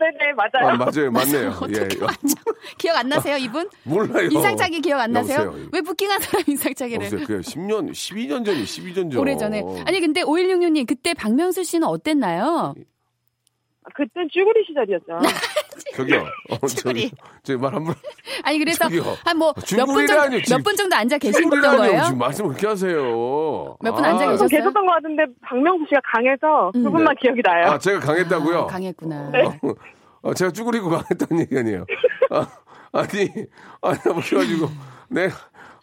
[0.03, 0.69] 네네 맞아요.
[0.73, 1.61] 아, 맞아요, 맞네요.
[1.77, 1.89] 예.
[2.77, 3.69] 기억 안 나세요, 이분?
[3.85, 4.29] 몰라요.
[4.33, 5.43] 인상착의 기억 안 나세요?
[5.43, 5.67] 여보세요.
[5.73, 7.05] 왜 부킹한 사람 인상착의를?
[7.07, 7.25] 없어요.
[7.27, 9.21] 그 10년, 12년 전이 12년 전.
[9.21, 9.63] 오래 전에.
[9.87, 12.75] 아니 근데 5166님 그때 박명수 씨는 어땠나요?
[13.95, 15.19] 그땐 쭈구리 시절이었죠.
[15.97, 16.25] 저기요.
[16.51, 17.09] 어, 쭈구리.
[17.09, 17.13] 저기,
[17.43, 17.95] 저기 말 한 번.
[18.45, 19.03] 아니 그래서 저기요.
[19.25, 20.57] 한뭐 몇분 쭈구리라뇨, 정도 지금.
[20.59, 21.51] 몇분 정도 앉아 계셨던.
[21.61, 22.03] 거예요?
[22.05, 23.77] 지금 말씀 그렇게 하세요.
[23.81, 24.39] 몇분 앉아 아, 계셨어요?
[24.39, 27.67] 좀 계셨던 것 같은데 박명수 씨가 강해서 두 분만 기억이 나요.
[27.73, 28.59] 아, 제가 강했다고요?
[28.61, 29.33] 아, 강했구나.
[30.23, 31.85] 어, 제가 쭈구리고 강했다는 얘기 아니에요.
[32.31, 32.47] 아,
[32.93, 33.29] 아니,
[33.81, 34.69] 아니, 뭐, 그래가지고,
[35.09, 35.29] 네.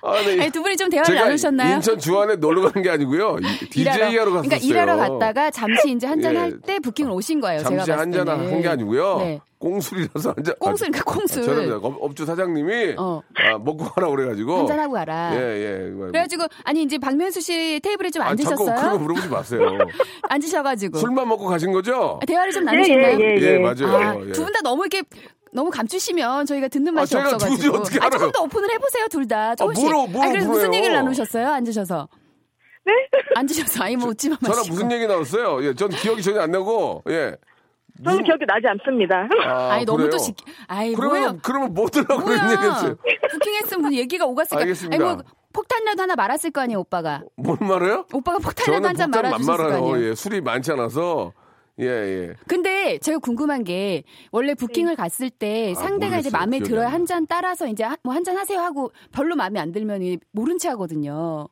[0.02, 0.40] 아, 네.
[0.42, 1.76] 아니 두 분이 좀 대화를 제가 나누셨나요?
[1.76, 3.38] 인천 주안에 놀러 간 게 아니고요.
[3.70, 3.88] DJ
[4.18, 4.42] 하러 갔었어요.
[4.44, 6.40] 그러니까 일하러 갔다가 잠시 이제 한잔 예.
[6.40, 7.60] 할때 부킹을 오신 거예요.
[7.64, 8.28] 제가 잠시 한잔.
[8.30, 9.18] 한 게 아니고요.
[9.18, 9.42] 네.
[9.60, 10.56] 꽁술이라서 한잔.
[10.60, 11.42] 꽁술, 그러니까 꽁술.
[11.44, 13.22] 아, 저는 업- 업주 사장님이 어.
[13.36, 14.60] 아, 먹고 가라 그래가지고.
[14.60, 15.32] 한잔 하고 가라.
[15.36, 15.92] 예, 예.
[15.98, 18.76] 그래가지고 아니 이제 박명수 씨 테이블에 좀 아, 자꾸 앉으셨어요?
[18.78, 19.78] 그런 거 물어보지 마세요.
[20.30, 22.20] 앉으셔가지고 술만 먹고 가신 거죠?
[22.26, 23.20] 대화를 좀 예, 나누셨나요?
[23.20, 23.58] 예, 예, 예, 예.
[23.58, 24.24] 맞아요.
[24.28, 24.32] 예.
[24.32, 25.04] 두분 다 너무 이렇게
[25.52, 27.78] 너무 감추시면 저희가 듣는 맛이 아, 제가 없어가지고.
[28.02, 28.32] 아, 조금?
[28.32, 29.56] 더 오픈을 해보세요, 둘 다.
[29.56, 29.84] 조금씩.
[29.84, 30.74] 뭐로, 뭐로 아, 그래서 무슨?
[30.74, 31.48] 얘기를 나누셨어요?
[31.50, 32.08] 앉으셔서.
[32.86, 32.94] 네?
[33.36, 33.84] 앉으셔서.
[33.84, 34.74] 아니, 뭐 웃지만 저랑 마시고.
[34.76, 35.64] 무슨 얘기 나왔어요?
[35.66, 37.36] 예, 전 기억이 전혀 안 나고, 예.
[38.04, 39.28] 저는 기억이 나지 않습니다.
[39.46, 40.10] 아, 아니, 너무?
[40.10, 40.34] 또 시,
[40.68, 41.40] 아이, 그러면, 뭐예요?
[41.44, 42.74] 그러면 뭐 들라고 그런 얘기 뭐야.
[42.76, 42.96] 했어요?
[43.32, 44.62] 부킹했으면 뭐 얘기가 오갔을까.
[44.62, 44.96] 알겠습니다.
[45.06, 47.24] 아니, 뭐 폭탄이라도 하나 말았을 거 아니에요, 오빠가.
[47.36, 48.06] 뭔 말해요?
[48.14, 49.74] 오빠가 폭탄이라도 한 잔 말아주셨을 거.
[49.94, 50.10] 아니에요.
[50.12, 51.34] 예, 술이 많지 않아서.
[51.80, 52.34] 예, 예.
[52.48, 56.40] 근데 제가 궁금한 게 원래 부킹을 갔을 때 아, 상대가 이제 모르겠어요.
[56.40, 56.90] 마음에 들어야.
[56.92, 60.58] 한 잔 따라서 이제 뭐 한 잔 하세요 하고 별로 마음에 안 들면 이 모른
[60.58, 61.48] 체 하거든요.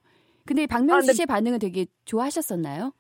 [0.45, 2.91] 근데 박명수 아, 근데- 씨의 반응은 되게 좋아하셨었나요?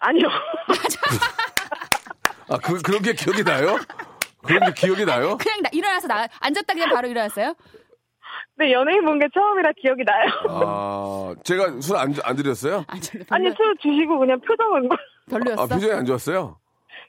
[0.00, 0.28] 아니요.
[2.48, 3.78] 아, 그, 그런 게 기억이 나요?
[4.44, 5.38] 그런 게 기억이 나요?
[5.38, 7.54] 그냥 나, 일어나서 나 앉았다 그냥 바로 일어났어요?
[8.56, 10.30] 네, 연예인 본 게 처음이라 기억이 나요.
[10.48, 12.84] 아, 제가 술 안, 안 드렸어요?
[12.86, 14.88] 아, 저 아니, 별로, 술 주시고 그냥 표정은.
[15.30, 15.62] 별로였어.
[15.62, 16.58] 아, 표정이 안 좋았어요?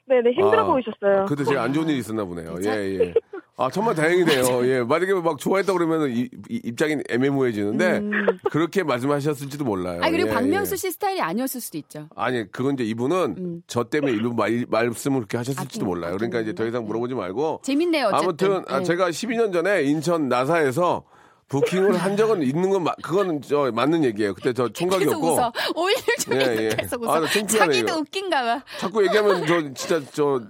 [0.08, 1.26] 네네, 힘들어 아, 보이셨어요.
[1.26, 2.56] 그때 제가 안 좋은 일이 있었나 보네요.
[2.64, 3.14] 예, 예.
[3.58, 4.66] 아, 정말 다행이네요.
[4.68, 4.82] 예.
[4.82, 8.02] 만약에 막 좋아했다 그러면 이, 이- 입장이 애매모호해지는데,
[8.50, 9.98] 그렇게 말씀하셨을지도 몰라요.
[9.98, 10.04] 음.
[10.04, 10.76] 아 그리고 예, 박명수 예.
[10.76, 12.08] 씨 스타일이 아니었을 수도 있죠.
[12.14, 13.62] 아니, 그건 이제 이분은 음.
[13.66, 16.16] 저 때문에 일부 말, 말씀을 그렇게 하셨을지도 아끼는- 몰라요.
[16.16, 17.60] 그러니까 이제 더 이상 물어보지 말고.
[17.64, 18.10] 재밌네요.
[18.12, 18.52] 어쨌든.
[18.52, 18.84] 아무튼, 아, 예.
[18.84, 21.04] 제가 12년 전에 인천 나사에서
[21.48, 24.34] 부킹을 한 적은 있는 건, 마- 그거는 저 맞는 얘기예요.
[24.34, 25.36] 그때 저 총각이었고.
[25.76, 26.68] 오일 중에 예, 예.
[26.70, 27.24] 계속 웃어.
[27.24, 27.98] 아, 자기도 이거.
[27.98, 28.64] 웃긴가 봐.
[28.78, 30.42] 자꾸 얘기하면 저 진짜 저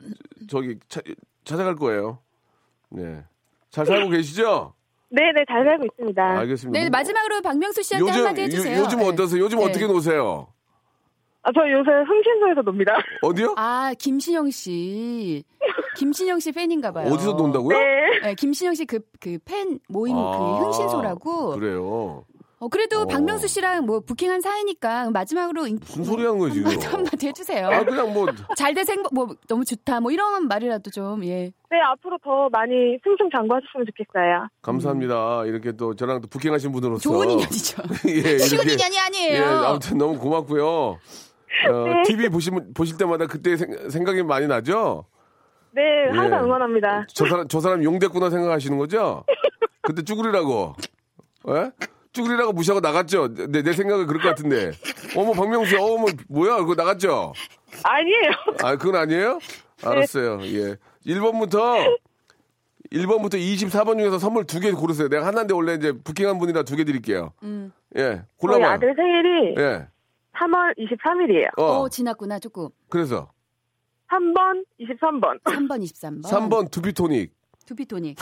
[0.49, 1.03] 저기 차-
[1.45, 2.19] 찾아갈 거예요.
[2.91, 3.23] 네.
[3.71, 4.73] 잘 살고 계시죠?
[5.11, 6.23] 네네, 잘 살고 있습니다.
[6.41, 6.81] 알겠습니다.
[6.81, 8.79] 네, 마지막으로 박명수 씨한테 요즘 한마디 해주세요.
[8.83, 9.07] 요, 즘 네.
[9.07, 9.43] 어떠세요?
[9.45, 9.65] 요즘 네.
[9.67, 10.49] 어떻게 노세요?
[11.47, 12.93] 아, 저 요새 흥신소에서 놉니다.
[13.23, 13.55] 어디요?
[13.57, 15.45] 아, 김신영 씨.
[15.97, 17.07] 김신영 씨 팬인가 봐요.
[17.13, 17.79] 어디서 논다고요?
[17.79, 17.85] 네.
[18.23, 21.51] 네, 김신영 씨 그 그 팬 모임 아, 그 흥신소라고.
[21.53, 22.25] 그래요.
[22.59, 23.07] 어, 그래도 어.
[23.07, 26.71] 박명수 씨랑 뭐 부킹한 사이니까 마지막으로 인- 무슨 소리 하는 거예요, 지금?
[26.71, 27.69] 한마디 한마디 해주세요.
[27.69, 31.53] 아 그냥 뭐 잘 돼서 행복, 뭐 너무 좋다, 뭐 이런 말이라도 좀 예.
[31.71, 34.49] 네, 앞으로 더 많이 승승장구하셨으면 좋겠어요.
[34.63, 35.45] 감사합니다.
[35.45, 37.83] 이렇게 또 저랑 또 부킹하신 분으로서 좋은 인연이죠.
[38.09, 39.37] 예, 쉬운 이렇게- 인연이 아니에요.
[39.37, 40.99] 예, 아무튼 너무 고맙고요.
[41.71, 42.03] 어, 네.
[42.05, 45.07] TV 보시면 보실 때마다 그때 생, 생각이 많이 나죠?
[45.73, 46.45] 네, 항상 예.
[46.45, 47.07] 응원합니다.
[47.15, 49.25] 저 사람, 저 사람 용됐구나 생각하시는 거죠?
[49.83, 50.75] 그때 쭈구리라고.
[51.51, 51.71] 예?
[52.13, 53.35] 쭈구리라고 무시하고 나갔죠?
[53.35, 54.73] 내, 내 생각은 그럴 것 같은데.
[55.17, 56.57] 어머, 박명수, 어머, 뭐야?
[56.59, 57.33] 그거 나갔죠?
[57.85, 58.31] 아니에요.
[58.63, 59.39] 아, 그건 아니에요?
[59.85, 60.39] 알았어요.
[60.45, 60.77] 예.
[61.07, 61.99] 1번부터,
[62.93, 65.09] 1번부터 24번 중에서 선물 두 개 고르세요.
[65.09, 67.33] 내가 하나인데 원래 이제 부킹한 분이라 두 개 드릴게요.
[67.43, 67.71] 음.
[67.97, 68.03] 예.
[68.03, 68.67] 저희 골라봐요.
[68.67, 69.87] 아들 생일이 예.
[70.39, 71.49] 3월 23일이에요.
[71.59, 71.81] 어.
[71.81, 72.69] 어, 지났구나 조금.
[72.89, 73.31] 그래서
[74.11, 75.43] 3번, 23번.
[75.45, 76.23] 3번, 23번.
[76.25, 77.33] 3번 두피토닉.
[77.67, 78.19] 두피토닉.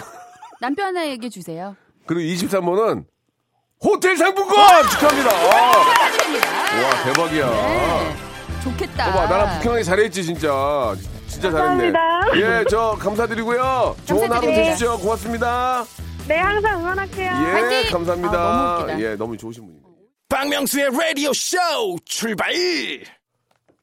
[0.61, 1.77] 남편에게 주세요.
[2.07, 3.05] 그리고 23번은
[3.83, 4.57] 호텔 상품권
[4.90, 5.31] 축하합니다.
[5.35, 7.50] 와, 와 대박이야.
[7.50, 8.14] 네.
[8.62, 9.05] 좋겠다.
[9.12, 10.94] 봐봐, 나랑 부킹하기 잘했지, 진짜.
[11.29, 11.92] 진짜 잘했네.
[11.92, 12.61] 감사합니다.
[12.61, 13.96] 예, 저 감사드리고요.
[14.07, 14.46] 좋은 하루.
[14.46, 14.96] 되십시오.
[14.98, 15.85] 고맙습니다.
[16.27, 17.27] 네, 항상 응원할게요.
[17.27, 17.92] 예, 화이팅!
[17.92, 18.33] 감사합니다.
[18.33, 19.00] 아, 너무 웃기다.
[19.00, 19.94] 예, 너무 좋으신 분이네.
[20.35, 21.57] 박명수의 라디오 쇼
[22.05, 22.53] 출발!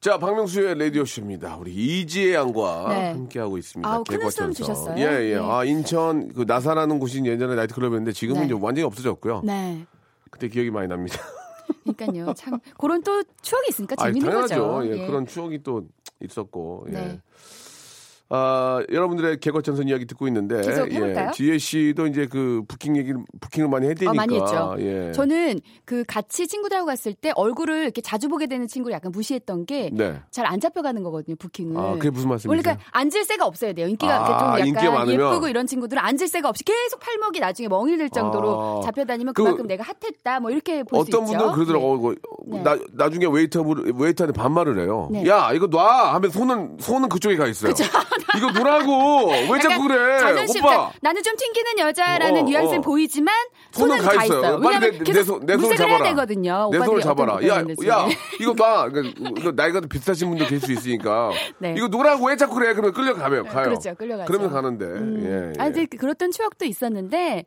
[0.02, 1.56] 자, 박명수의 라디오 쇼입니다.
[1.56, 3.12] 우리 이지혜 양과 네.
[3.12, 4.02] 함께하고 있습니다.
[4.02, 4.50] 개과천선.
[4.50, 4.98] 웃음 주셨어요.
[4.98, 5.34] 예, 예.
[5.36, 5.40] 네.
[5.42, 8.46] 아, 인천, 그, 나사라는 곳이 예전에 나이트클럽이었는데 지금은 네.
[8.48, 9.40] 이제 완전히 없어졌고요.
[9.46, 9.86] 네.
[10.30, 11.18] 그때 기억이 많이 납니다.
[11.84, 12.34] 그러니까요.
[12.34, 14.68] 참 그런 또 추억이 있으니까 아, 재밌는 당연하죠.
[14.68, 14.90] 거죠.
[14.92, 15.86] 예, 그런 추억이 또
[16.22, 16.88] 있었고.
[16.92, 17.18] 예.
[18.32, 18.38] 네.
[18.38, 20.62] 아, 여러분들의 개과천선 이야기 듣고 있는데?
[20.90, 24.10] 예, 지혜 씨도 이제 그 부킹 얘기를 부킹을 많이 했대니까.
[24.10, 24.74] 어, 많이 했죠.
[24.78, 25.12] 예.
[25.12, 29.90] 저는 그 같이 친구들하고 갔을 때 얼굴을 이렇게 자주 보게 되는 친구를 약간 무시했던 게
[30.30, 30.60] 잘안 네.
[30.60, 31.36] 잡혀가는 거거든요.
[31.36, 31.76] 부킹을.
[31.78, 32.50] 아, 그게 무슨 말씀이세요?
[32.50, 33.86] 원래 그러니까 앉을 새가 없어야 돼요.
[33.88, 35.08] 인기가 아, 좀 약간?
[35.08, 38.80] 예쁘고 이런 친구들은 앉을 새가 없이 계속 팔목이 나중에 멍이 들 정도로 아.
[38.84, 40.40] 잡혀다니면 그 그만큼 내가 핫했다.
[40.40, 41.18] 뭐 이렇게 볼 수 있죠.
[41.18, 42.12] 어떤 분들은 그러더라고.
[42.12, 42.14] 요
[42.46, 42.62] 네.
[42.62, 45.08] 나, 나중에 웨이터, 웨이터한테 반말을 해요.
[45.12, 45.26] 네.
[45.26, 46.14] 야, 이거 놔!
[46.14, 47.72] 하면 손은, 손은 그쪽에 가 있어요.
[48.36, 49.30] 이거 놓으라고!
[49.52, 50.18] 왜 자꾸 그래!
[50.18, 50.70] 자존심, 오빠!
[50.70, 52.82] 그러니까 나는 좀 튕기는 여자라는 어, 뉘앙스는 어.
[52.82, 53.34] 보이지만
[53.72, 54.38] 손은 손은 가 가 있어요.
[54.40, 54.60] 있어요.
[54.60, 56.04] 빨리 내- 내 계속 손- 내 손을 잡아라.
[56.04, 56.68] 되거든요.
[56.72, 57.34] 내 손을 잡아라.
[57.46, 57.56] 야.
[57.58, 57.64] 야,
[58.40, 58.88] 이거 놔!
[58.88, 61.30] 그러니까 이거 나이가 비슷하신 분도 계실 수 있으니까.
[61.58, 61.74] 네.
[61.76, 62.72] 이거 놓으라고 왜 자꾸 그래?
[62.74, 63.44] 그러면 끌려가요.
[63.44, 63.64] 가요.
[63.64, 64.30] 그렇죠, 끌려가죠.
[64.30, 64.84] 그러면 가는데.
[64.84, 65.22] 음.
[65.24, 65.62] 예, 예.
[65.64, 67.44] 아, 이제 그렇던 추억도 있었는데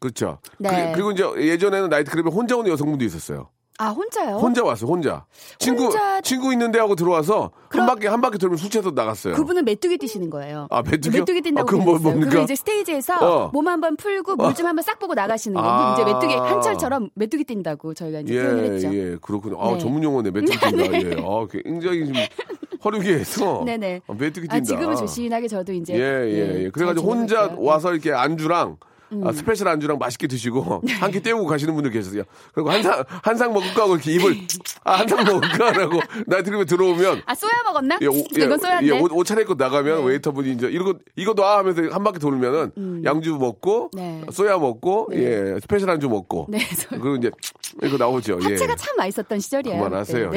[0.00, 0.38] 그렇죠.
[0.58, 0.92] 네.
[0.94, 3.48] 그, 리고 이제 예전에는 나이트클럽에 혼자 오는 여성분도 있었어요.
[3.80, 4.38] 아 혼자요?
[4.38, 5.24] 혼자 왔어, 혼자.
[5.58, 9.34] 친구, 혼자- 친구 있는데 하고 들어와서 그럼- 한 바퀴, 한 바퀴 돌면 술 취해서 나갔어요.
[9.34, 10.66] 그분은 메뚜기 뛰시는 거예요.
[10.70, 11.20] 아, 메뚜기요?
[11.20, 11.98] 메뚜기 뛴다고 아, 그건 뭐-.
[12.00, 12.30] 뭡니까?
[12.30, 13.14] 그거 이제 스테이지에서
[13.44, 13.50] 어.
[13.52, 15.70] 몸 한번 풀고 물 좀 한번 싹 보고 나가시는 거예요.
[15.72, 15.92] 아.
[15.94, 18.92] 이제 메뚜기 한철처럼 메뚜기 뛴다고 저희가 이제 표현을 예, 했죠.
[18.94, 19.62] 예, 그렇군요.
[19.62, 19.78] 아, 네.
[19.78, 20.92] 전문 용어네, 메뚜기 뛴다.
[20.94, 21.16] 예.
[21.24, 22.14] 아, 굉장히 지금
[22.84, 23.62] 허리기에서.
[23.64, 24.00] 네네.
[24.08, 24.56] 아, 메뚜기 뛴다.
[24.56, 26.70] 아, 지금은 조신하게 저도 이제 예, 예, 예.
[26.70, 27.56] 그래가지고 잘 혼자 있어요.
[27.60, 28.76] 와서 이렇게 안주랑
[29.24, 30.92] 아, 스페셜 안주랑 맛있게 드시고 네.
[30.94, 32.22] 한끼 때우고 가시는 분들 계셨어요.
[32.52, 34.36] 그리고 한상 한상 먹을까 하고 이렇게 입을
[34.84, 37.98] 아, 한상 먹을까 하고 나이트클럽에 들어오면 아 쏘야 먹었나?
[38.02, 38.94] 예, 오, 예, 이건 쏘야인데.
[38.94, 40.06] 예, 옷, 옷 차려입고 나가면 네.
[40.08, 44.22] 웨이터분이 이제 이거 이거 놔 하면서 한 바퀴 돌면은 양주 먹고 네.
[44.30, 45.18] 쏘야 먹고 네.
[45.54, 47.30] 예 스페셜 안주 먹고 네, 소- 그리고 이제
[47.82, 48.38] 이거 나오죠.
[48.42, 48.52] 예.
[48.52, 49.76] 하체가 참 맛있었던 시절이에요.
[49.78, 50.30] 그만하세요.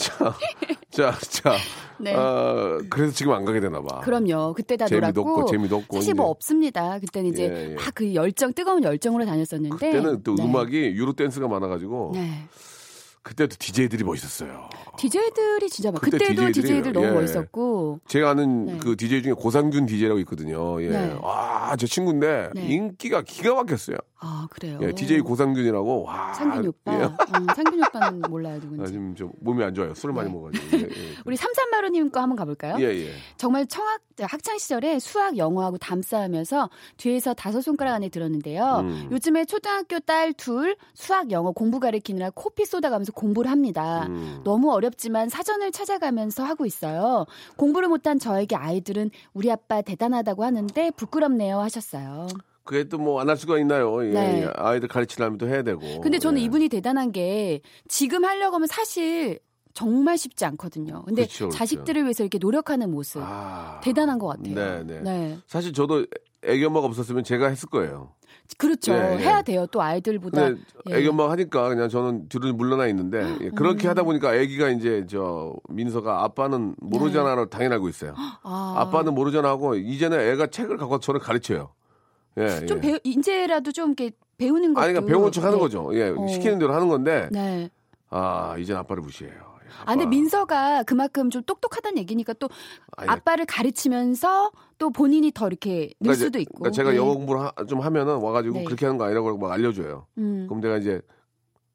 [0.00, 0.34] 자,
[0.90, 1.56] 자, 자.
[2.00, 2.14] 네.
[2.14, 4.00] 어, 그래서 지금 안 가게 되나 봐.
[4.00, 4.54] 그럼요.
[4.54, 6.26] 그때 다 재미도 놀았고 없고, 재미도 없고, 사실 뭐.
[6.26, 6.98] 없습니다.
[6.98, 7.74] 그때는 이제 예, 예.
[7.74, 10.44] 막그 열정 뜨거운 열정으로 다녔었는데 그때는 또 네.
[10.44, 12.30] 음악이 유로 댄스가 많아가지고 네.
[13.22, 14.70] 그때도 DJ들이 멋있었어요.
[14.98, 16.62] DJ들이 진짜 막 그때 그때도 DJ.
[16.62, 17.10] DJ들 너무 예.
[17.10, 18.78] 멋있었고 제가 아는 네.
[18.78, 20.82] 그 DJ 중에 고상균 DJ라고 있거든요.
[20.82, 20.88] 예.
[20.88, 21.16] 네.
[21.20, 22.66] 와, 저 친구인데 네.
[22.66, 23.96] 인기가 기가 막혔어요.
[24.22, 24.78] 아 그래요.
[24.82, 26.34] 예, DJ 고상균이라고 와.
[26.34, 26.94] 상균 오빠.
[26.94, 27.04] 예.
[27.04, 28.92] 음, 상균 오빠는 몰라요 아, 누군지.
[28.92, 29.94] 지금 좀 몸이 안 좋아요.
[29.94, 30.34] 술을 많이 네.
[30.34, 30.76] 먹어 가지고.
[30.76, 30.88] 예, 예.
[31.24, 32.76] 우리 삼삼마루 님 거 한번 가 볼까요?
[32.80, 33.12] 예, 예.
[33.38, 38.80] 정말 청학 학창 시절에 수학 영어하고 담싸하면서 뒤에서 다섯 손가락 안에 들었는데요.
[38.80, 39.08] 음.
[39.10, 44.06] 요즘에 초등학교 딸 둘 수학 영어 공부 가르치느라 코피 쏟아가면서 공부를 합니다.
[44.08, 44.40] 음.
[44.44, 47.26] 너무 어렵지만 사전을 찾아가면서 하고 있어요.
[47.56, 52.28] 공부를 못한 저에게 아이들은 우리 아빠 대단하다고 하는데 부끄럽네요 하셨어요.
[52.64, 54.04] 그게 또 뭐 안 할 수가 있나요?
[54.06, 54.42] 예, 네.
[54.42, 54.50] 예.
[54.54, 55.80] 아이들 가르치려면 또 해야 되고.
[56.02, 56.44] 근데 저는 예.
[56.44, 59.38] 이분이 대단한 게 지금 하려고 하면 사실
[59.72, 61.02] 정말 쉽지 않거든요.
[61.04, 61.56] 근데 그렇죠, 그렇죠.
[61.58, 63.80] 자식들을 위해서 이렇게 노력하는 모습 아.
[63.82, 64.54] 대단한 것 같아요.
[64.54, 65.00] 네, 네.
[65.00, 65.38] 네.
[65.46, 66.06] 사실 저도
[66.44, 68.12] 애기 엄마가 없었으면 제가 했을 거예요.
[68.58, 68.92] 그렇죠.
[68.92, 69.18] 예, 예.
[69.18, 69.66] 해야 돼요.
[69.70, 70.50] 또 아이들보다.
[70.50, 70.54] 예.
[70.90, 73.90] 애기 엄마가 하니까 그냥 저는 뒤로 물러나 있는데 예, 그렇게 음.
[73.90, 78.12] 하다 보니까 애기가 이제 저 민서가 아빠는 모르잖아를 당연히 알고 있어요.
[78.12, 78.16] 네.
[78.42, 81.70] 아, 아빠는 모르잖아 하고 이제는 애가 책을 갖고 저를 가르쳐요.
[82.38, 82.80] 예, 좀 예.
[82.80, 84.84] 배우, 이제라도 좀 이렇게 배우는 것도.
[84.84, 85.60] 아니 그러니까 배운 척 하는 네.
[85.60, 85.90] 거죠.
[85.94, 86.26] 예, 어.
[86.28, 87.70] 시키는 대로 하는 건데 네.
[88.08, 89.34] 아 이제 아빠를 무시해요.
[89.34, 90.10] 예, 아, 근데 아빠.
[90.10, 92.48] 민서가 그만큼 좀 똑똑하다는 얘기니까 또
[92.96, 96.54] 아니, 아빠를 가르치면서 또 본인이 더 이렇게 늘 그러니까 수도 이제- 있고.
[96.60, 96.96] 그러니까 제가 네.
[96.96, 98.64] 영어 공부를 하- 좀 하면은 와가지고 네.
[98.64, 100.06] 그렇게 하는 거 아니라고 막 알려줘요.
[100.16, 100.46] 음.
[100.48, 101.00] 그럼 내가 이제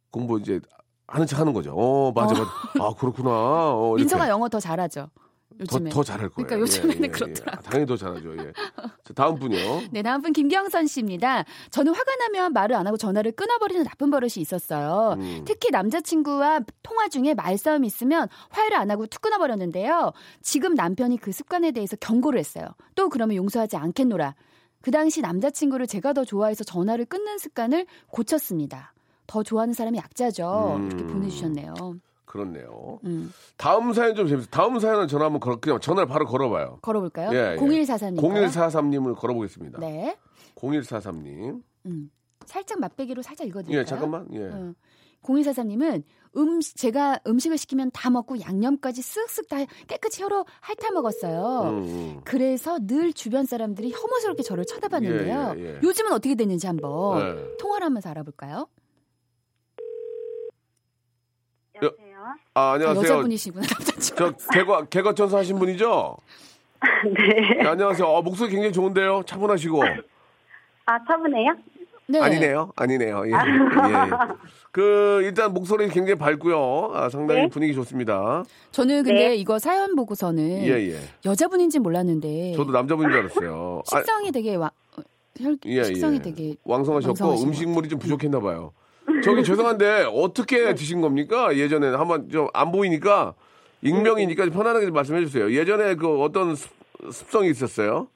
[0.09, 0.59] 공부 이제
[1.07, 1.71] 하는 척 하는 거죠.
[1.75, 2.49] 어 맞아 맞아.
[2.83, 3.29] 아 그렇구나.
[3.29, 3.93] 어.
[4.25, 5.07] 민서가 영어 더 잘하죠.
[5.59, 5.89] 더, 요즘에.
[5.89, 6.47] 더 잘할 거예요.
[6.47, 7.07] 그러니까 요즘에는 예, 예, 예.
[7.07, 7.57] 그렇더라고요.
[7.57, 8.37] 아, 당연히 더 잘하죠.
[8.37, 8.53] 예.
[9.03, 9.83] 자, 다음 분이요.
[9.91, 11.45] 네, 다음 분 김경선 씨입니다.
[11.71, 15.15] 저는 화가 나면 말을 안 하고 전화를 끊어버리는 나쁜 버릇이 있었어요.
[15.19, 15.43] 음.
[15.45, 20.11] 특히 남자친구와 통화 중에 말싸움이 있으면 화해를 안 하고 툭 끊어버렸는데요.
[20.41, 22.67] 지금 남편이 그 습관에 대해서 경고를 했어요.
[22.95, 24.35] 또 그러면 용서하지 않겠노라.
[24.81, 28.93] 그 당시 남자친구를 제가 더 좋아해서 전화를 끊는 습관을 고쳤습니다.
[29.25, 30.75] 더 좋아하는 사람이 약자죠.
[30.77, 30.87] 음.
[30.87, 31.73] 이렇게 보내주셨네요.
[32.25, 32.99] 그렇네요.
[33.05, 33.31] 음.
[33.57, 34.49] 다음 사연 좀 재밌어요.
[34.51, 36.79] 다음 사연은 전화 한번 걸어, 그냥 전화를 바로 걸어봐요.
[36.81, 37.31] 걸어볼까요?
[37.33, 37.55] 예, 예.
[37.57, 38.17] 0144님.
[38.17, 39.79] 0143님을 걸어보겠습니다.
[39.79, 40.17] 네.
[40.55, 41.61] 0143님.
[41.85, 42.11] 음.
[42.45, 43.79] 살짝 맛배기로 살짝 읽어드릴까요?
[43.79, 44.27] 예, 잠깐만.
[44.33, 44.43] 예.
[44.43, 44.73] 어.
[45.25, 46.03] 0144님은
[46.37, 49.57] 음 제가 음식을 시키면 다 먹고 양념까지 쓱쓱 다
[49.87, 51.61] 깨끗이 혀로 핥아 먹었어요.
[51.69, 52.21] 음, 음.
[52.23, 55.55] 그래서 늘 주변 사람들이 혐오스럽게 저를 쳐다봤는데요.
[55.57, 55.79] 예, 예, 예.
[55.81, 57.57] 요즘은 어떻게 됐는지 한번 네.
[57.57, 58.67] 통화를 하면서 알아볼까요?
[61.75, 62.14] 여보세요?
[62.25, 63.03] 아, 아, 안녕하세요.
[63.03, 63.65] 여자분이시구나.
[64.15, 66.17] 저 개과 개과천사 하신 분이죠?
[67.05, 67.61] 네.
[67.61, 68.07] 네, 안녕하세요.
[68.07, 69.23] 어, 목소리 굉장히 좋은데요.
[69.27, 69.83] 차분하시고.
[70.87, 71.53] 아, 차분해요?
[72.07, 72.19] 네.
[72.19, 72.71] 아니네요.
[72.75, 73.23] 아니네요.
[73.27, 73.31] 예.
[73.31, 73.35] 예.
[74.71, 76.91] 그 일단 목소리 굉장히 밝고요.
[76.93, 77.47] 아, 상당히 네.
[77.49, 78.43] 분위기 좋습니다.
[78.71, 79.35] 저는 근데 네.
[79.35, 80.99] 이거 사연 보고서는 예, 예.
[81.25, 83.81] 여자분인지 몰랐는데 저도 남자분인 줄 알았어요.
[83.91, 85.01] 아, 식성이 되게 와, 어,
[85.39, 86.21] 혈, 예, 식성이 예.
[86.21, 88.71] 되게 왕성하셨고 음식물이 좀 부족했나 봐요.
[89.23, 91.55] 저기 죄송한데 어떻게 드신 겁니까?
[91.55, 93.33] 예전에 한번 좀 안 보이니까
[93.81, 95.51] 익명이니까 편안하게 좀 말씀해 주세요.
[95.51, 96.71] 예전에 그 어떤 습,
[97.11, 98.07] 습성이 있었어요?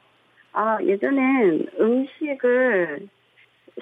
[0.54, 3.08] 아, 예전엔 음식을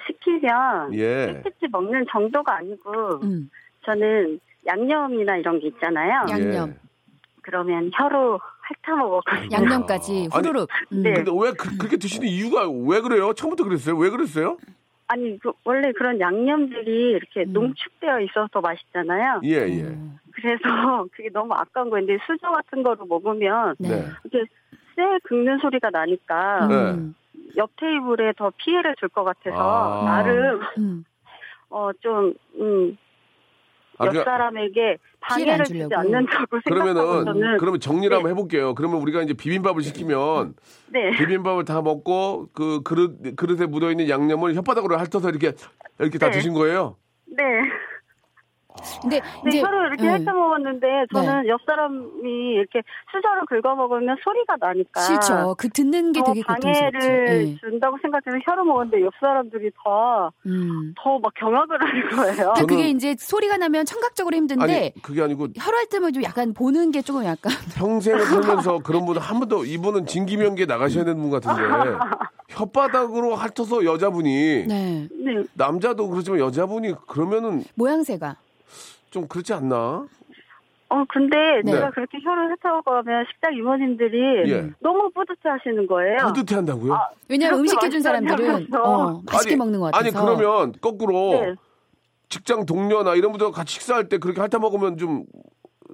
[0.06, 1.40] 시키면 예.
[1.42, 3.50] 깨끗이 먹는 정도가 아니고 음,
[3.84, 6.26] 저는 양념이나 이런 게 있잖아요.
[6.30, 6.68] 양념.
[6.70, 6.74] 예.
[7.42, 8.38] 그러면 혀로
[8.84, 9.48] 핥아먹었거든요.
[9.52, 10.68] 양념까지 아니, 후루룩.
[10.92, 11.02] 음.
[11.02, 11.14] 네.
[11.14, 13.32] 근데 왜 그, 렇게 드시는 이유가 왜 그래요?
[13.32, 13.96] 처음부터 그랬어요?
[13.96, 14.58] 왜 그랬어요?
[15.08, 17.52] 아니, 그 원래 그런 양념들이 이렇게 음.
[17.52, 19.40] 농축되어 있어서 맛있잖아요.
[19.44, 19.82] 예, 예.
[19.84, 20.18] 음.
[20.32, 20.62] 그래서
[21.12, 23.88] 그게 너무 아까운 거인데 수저 같은 거로 먹으면 네.
[23.88, 24.04] 네.
[24.24, 24.50] 이렇게
[24.94, 27.14] 쇠 긁는 소리가 나니까 음.
[27.56, 30.04] 옆 테이블에 더 피해를 줄 것 같아서 아.
[30.04, 31.04] 나름 음.
[31.70, 32.96] 어좀 음,
[33.98, 35.88] 아, 옆 그- 사람에게 방해를 주지.
[35.94, 38.14] 않는다고 그러면은 그러면 정리를 네.
[38.14, 38.74] 한번 해볼게요.
[38.74, 40.54] 그러면 우리가 이제 비빔밥을 시키면
[40.92, 41.10] 네.
[41.18, 45.52] 비빔밥을 다 먹고 그 그릇 그릇에 묻어 있는 양념을 혓바닥으로 핥아서 이렇게
[45.98, 46.32] 이렇게 다 네.
[46.32, 46.96] 드신 거예요?
[47.26, 47.42] 네.
[49.02, 54.16] 근데 네, 이제 혀로 이렇게 음, 핥아 먹었는데 저는 옆 사람이 이렇게 수저를 긁어 먹으면
[54.22, 55.54] 소리가 나니까 싫죠.
[55.58, 56.98] 그 듣는 게더 되게 고통스럽죠.
[56.98, 57.56] 방해를 예.
[57.56, 60.94] 준다고 생각해서 혀로 먹었는데 옆 사람들이 더 음.
[60.98, 62.52] 더막 경악을 하는 거예요.
[62.56, 66.52] 근데 그게 이제 소리가 나면 청각적으로 힘든데 아니 그게 아니고 혀로 할 때면 좀 약간
[66.54, 71.62] 보는 게 조금 약간 평생을 살면서 그런 분한 번도 이분은 진기명기에 나가셔야 되는 분 같은데
[72.54, 75.42] 혓바닥으로 핥아서 여자분이 네 네.
[75.54, 78.36] 남자도 그렇지만 여자분이 그러면은 모양새가
[79.10, 80.06] 좀 그렇지 않나?
[80.90, 81.72] 어 근데 네.
[81.72, 84.70] 제가 그렇게 혀를 핥아 먹으면 식당 이모님들이 예.
[84.80, 86.16] 너무 뿌듯해 하시는 거예요.
[86.32, 86.94] 뿌듯해 한다고요?
[86.94, 88.68] 아, 왜냐면 그렇게 음식 해준 사람들은.
[88.74, 91.54] 어, 맛있게 아니, 먹는 것 같아서 아니 그러면 거꾸로 네.
[92.30, 95.24] 직장 동료나 이런 분들 같이 식사할 때 그렇게 핥아 먹으면 좀,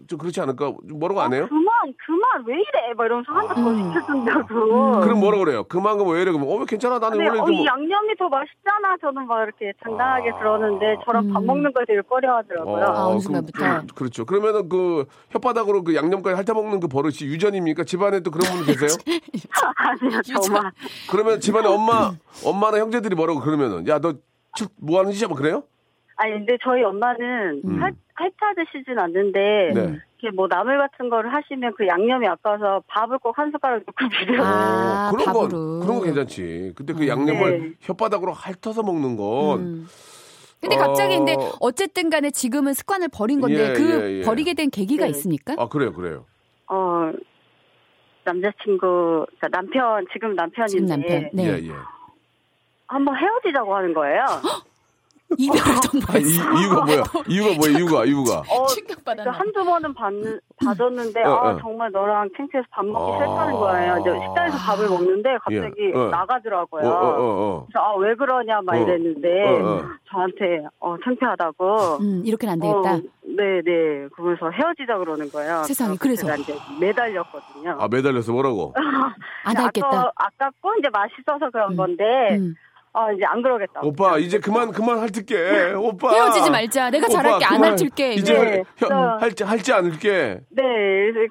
[0.07, 0.73] 좀 그렇지 않을까?
[0.89, 1.47] 좀 뭐라고 안 해요?
[1.49, 1.67] 그만
[2.07, 3.93] 그만 왜 이래 막 이러면서 하나 더 음.
[3.93, 5.01] 시켜준다고.
[5.01, 5.65] 그럼 뭐라 그래요?
[5.65, 6.31] 그만큼 왜 이래?
[6.31, 6.99] 그러면 어, 왜 괜찮아?
[6.99, 8.97] 나는 네, 원래 어, 좀 이 양념이 더 맛있잖아.
[9.01, 10.39] 저는 막 이렇게 당당하게 아.
[10.39, 11.47] 그러는데 저랑 밥 음.
[11.47, 12.85] 먹는 걸 되게 꺼려 하더라고요.
[12.85, 13.59] 아, 어느 그- 순간부터.
[13.81, 14.25] 그, 그 렇죠.
[14.25, 17.85] 그러면은 그 혓바닥으로 그 양념까지 핥아 먹는 그 버릇이 유전입니까?
[17.85, 18.89] 집안에 또 그런 분 계세요?
[19.77, 20.73] 아니요, 저만.
[21.11, 22.13] 그러면 집안에 엄마,
[22.45, 24.13] 엄마나 형제들이 뭐라고 그러면은 야 너
[24.81, 25.27] 뭐 하는 짓이야?
[25.27, 25.65] 뭐 그래요?
[26.15, 27.83] 아니 근데 저희 엄마는 음.
[27.83, 29.99] 핥, 핥아 드시진 않는데 네.
[30.21, 34.43] 이렇게 뭐 나물 같은 거를 하시면 그 양념이 아까워서 밥을 꼭 한 숟가락 넣고 비벼요.
[34.43, 35.81] 아, 어, 그런 건 밥으로.
[35.81, 36.73] 그런 건 괜찮지.
[36.77, 37.09] 근데 그 음.
[37.09, 37.73] 양념을 네.
[37.87, 39.87] 혓바닥으로 핥아서 먹는 건 음.
[40.61, 41.19] 근데 갑자기 어.
[41.19, 44.23] 근데 어쨌든 간에 지금은 습관을 버린 건데 예, 그 예, 예.
[44.23, 45.11] 버리게 된 계기가 네.
[45.11, 45.55] 있습니까?
[45.59, 46.25] 아 그래요, 그래요.
[46.69, 47.11] 어
[48.25, 51.31] 남자친구 그러니까 남편 지금 남편인데 지금 남편.
[51.35, 51.45] 네.
[51.45, 51.73] 예, 예.
[52.87, 54.25] 한번 헤어지자고 하는 거예요.
[55.37, 55.61] 이별을
[56.09, 56.23] 아, 이.
[56.61, 57.03] 이유가 뭐야?
[57.29, 57.79] 이유가 뭐야?
[57.79, 58.39] 이유가 이유가.
[58.51, 59.31] 어, 충격받았나?
[59.33, 60.13] 한두 번은 받,
[60.65, 61.59] 봐줬는데 어, 아 어.
[61.61, 63.27] 정말 너랑 창피해서 밥 먹기 아.
[63.27, 63.97] 싫다는 거예요.
[64.01, 66.09] 이제 식당에서 밥을 먹는데 갑자기 예, 어.
[66.11, 66.89] 나가더라고요.
[66.89, 67.67] 어, 어, 어, 어.
[67.67, 68.79] 그래서 아 왜 그러냐 막 어.
[68.79, 69.83] 이랬는데 어, 어.
[70.11, 72.95] 저한테 어 창피하다고 음, 이렇게는 안 되겠다.
[72.95, 73.01] 어,
[73.37, 75.65] 네네 그러면서 헤어지자 그러는 거예요.
[75.65, 77.77] 세상에, 그래서 이제 매달렸거든요.
[77.81, 78.73] 아 매달려서 뭐라고?
[78.77, 80.13] 안 아까- 하겠다.
[80.15, 81.77] 아깝고 이제 맛있어서 그런 음.
[81.77, 82.55] 건데 음.
[82.97, 83.89] 아 이제 안 그러겠다고.
[83.89, 85.73] 오빠 이제 그만 그만 핥을게.
[85.77, 86.91] 오빠 헤어지지 말자.
[86.91, 87.45] 내가 오빠, 잘할게.
[87.45, 87.71] 안 그만.
[87.73, 88.13] 핥을게.
[88.15, 88.63] 이제 네.
[88.79, 89.19] 혀- 어.
[89.19, 90.41] 할지 할지 않을게.
[90.51, 90.63] 네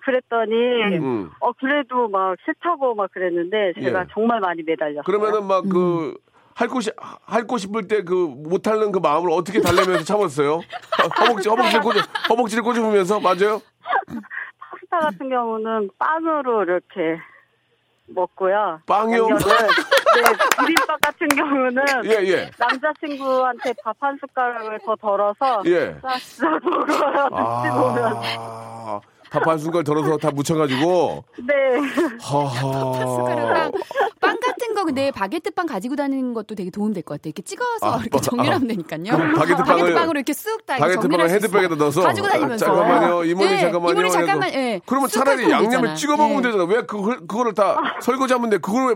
[0.03, 0.53] 그랬더니
[0.99, 1.29] 음.
[1.39, 4.05] 어 그래도 막 싫다고 막 그랬는데 제가 예.
[4.13, 5.03] 정말 많이 매달렸어요.
[5.05, 6.15] 그러면은 막그
[6.55, 6.93] 핥고 싶
[7.25, 10.55] 핥고 싶을 때 그못 핥는 그 마음을 어떻게 달래면서 참았어요?
[10.57, 13.61] 허- 허벅지 허벅지를 꼬집 허벅지를 꼬집으면서 맞아요?
[14.59, 17.19] 파스타 같은 경우는 빵으로 이렇게
[18.13, 18.81] 먹고요.
[18.85, 19.27] 빵이요?
[20.15, 20.21] 네,
[20.67, 22.51] 비빔밥 같은 경우는 예 예.
[22.57, 25.95] 남자친구한테 밥 한 숟가락을 더 덜어서 예.
[26.01, 27.29] 싹싹 먹어요.
[27.31, 28.99] 아,
[29.33, 31.23] 밥 한 숟갈 덜어서 다 묻혀가지고.
[31.39, 31.53] 네.
[32.21, 33.71] 하하.
[34.21, 37.29] 빵 같은 거 근데 바게트 빵 가지고 다니는 것도 되게 도움 될 것 같아요.
[37.31, 38.67] 이렇게 찍어서 아, 이렇게 빠- 정렬하면 아.
[38.67, 39.33] 되니까요.
[39.35, 43.59] 바게트 빵을- 이렇게 쑥 다 바게트 빵을 헤드백에다 넣어서 가지고 다니면서 아, 잠깐만요 이모님 네,
[43.61, 44.11] 잠깐만요 이모님.
[44.11, 44.79] 잠깐만 예.
[44.85, 45.95] 그러면 쑥 차라리 오잖아.
[45.95, 46.47] 찍어 먹으면 예.
[46.47, 48.87] 되잖아 왜 그걸 그거를 다 설거지 하면 돼 그걸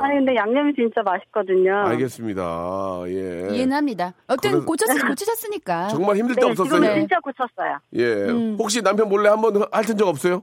[0.00, 1.86] 아니 근데 양념이 진짜 맛있거든요.
[1.88, 4.14] 알겠습니다 예 이해는 합니다.
[4.26, 5.88] 어떤 그래서- 고쳤 고치셨으니까.
[5.88, 7.00] 정말 힘들 때 네, 없었어요 지금 네.
[7.00, 7.78] 진짜 고쳤어요.
[7.94, 8.56] 예 음.
[8.58, 10.42] 혹시 남편 몰래 한 번 핥은 적 없어요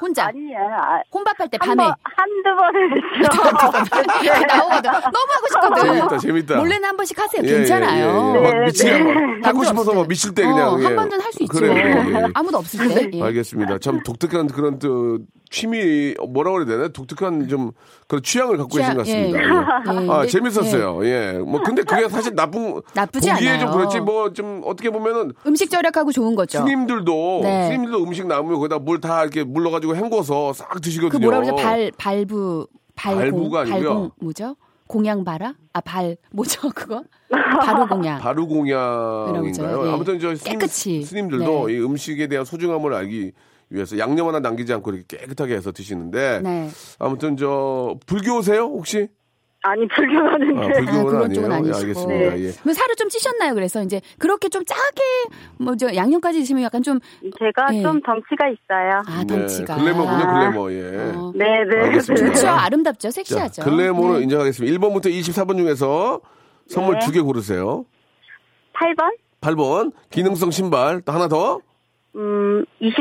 [0.00, 0.58] 혼자 아니에요.
[0.58, 4.44] 아, 혼밥할 때한 밤에 번, 한두 번을 했죠.
[4.48, 4.90] 나오거든.
[4.90, 5.84] 너무 하고 싶거든.
[5.94, 7.42] 재밌다 재밌다 몰래는 한 번씩 하세요.
[7.44, 8.04] 예, 예, 괜찮아요.
[8.04, 8.40] 예, 예.
[8.42, 9.14] 막 네, 미치게 네.
[9.14, 10.08] 막 하고 싶어서 막 때.
[10.08, 10.84] 미칠 때 그냥 어, 예.
[10.84, 11.52] 한 번은 할 수 있죠.
[11.58, 12.28] 그래요, 예.
[12.34, 13.10] 아무도 없을 때.
[13.14, 13.22] 예.
[13.22, 13.78] 알겠습니다.
[13.78, 15.18] 참 독특한 그런 또
[15.54, 17.70] 취미 뭐라 그래야 되나 독특한 좀
[18.08, 19.38] 그런 취향을 갖고 계신 것 취향, 같습니다.
[19.38, 19.44] 예.
[19.44, 20.04] 예.
[20.04, 21.06] 예, 아 근데- 재밌었어요.
[21.06, 21.32] 예.
[21.38, 23.76] 뭐 근데 그게 사실 나쁜 나쁘지 보기에 좀 않아요.
[23.78, 26.58] 그렇지 뭐 좀 어떻게 보면은 음식 절약하고 좋은 거죠.
[26.58, 27.66] 스님들도 네.
[27.68, 31.10] 스님들도 음식 남으면 거기다 물 다 이렇게 물 넣어가지고 헹궈서 싹 드시거든요.
[31.10, 31.56] 그 뭐라 그러죠?
[31.56, 33.80] 발 발부 발공 발부가 아니고요.
[33.88, 34.56] 발공 뭐죠?
[34.88, 35.54] 공양 바라?
[35.72, 37.02] 아 발 뭐죠 그거?
[37.60, 38.18] 바로 공양.
[38.20, 39.86] 바루 공양인가요?
[39.86, 39.92] 예.
[39.92, 41.02] 아무튼 저 스님, 깨끗이.
[41.02, 41.74] 스님들도 네.
[41.74, 43.32] 이 음식에 대한 소중함을 알기
[43.74, 46.68] 위해서 양념 하나 남기지 않고 이렇게 깨끗하게 해서 드시는데 네.
[46.98, 49.08] 아무튼 저 불교세요 혹시?
[49.66, 50.72] 아니 불교는 아, 네.
[50.74, 51.72] 불교는 아, 그건 아니에요.
[51.74, 52.34] 예, 알겠습니다.
[52.34, 52.40] 네.
[52.44, 52.50] 예.
[52.50, 53.54] 살을 좀 찌셨나요?
[53.54, 55.00] 그래서 이제 그렇게 좀 짜게
[55.58, 56.98] 뭐 저 양념까지 드시면 약간 좀
[57.38, 57.80] 제가 예.
[57.82, 59.02] 좀 덩치가 있어요.
[59.06, 60.82] 아 덩치가 네, 글래머군요 글래머 예.
[60.82, 61.12] 네네.
[61.16, 61.32] 어.
[61.34, 61.98] 네, 네.
[61.98, 63.62] 좋죠 아름답죠 섹시하죠.
[63.62, 64.22] 자, 글래머로 네.
[64.24, 64.78] 인정하겠습니다.
[64.78, 66.20] 1번부터 24번 중에서
[66.68, 67.06] 선물 네.
[67.06, 67.86] 두개 고르세요.
[68.74, 69.16] 8번.
[69.40, 71.60] 8번 기능성 신발 또 하나 더.
[72.16, 72.96] 음 20.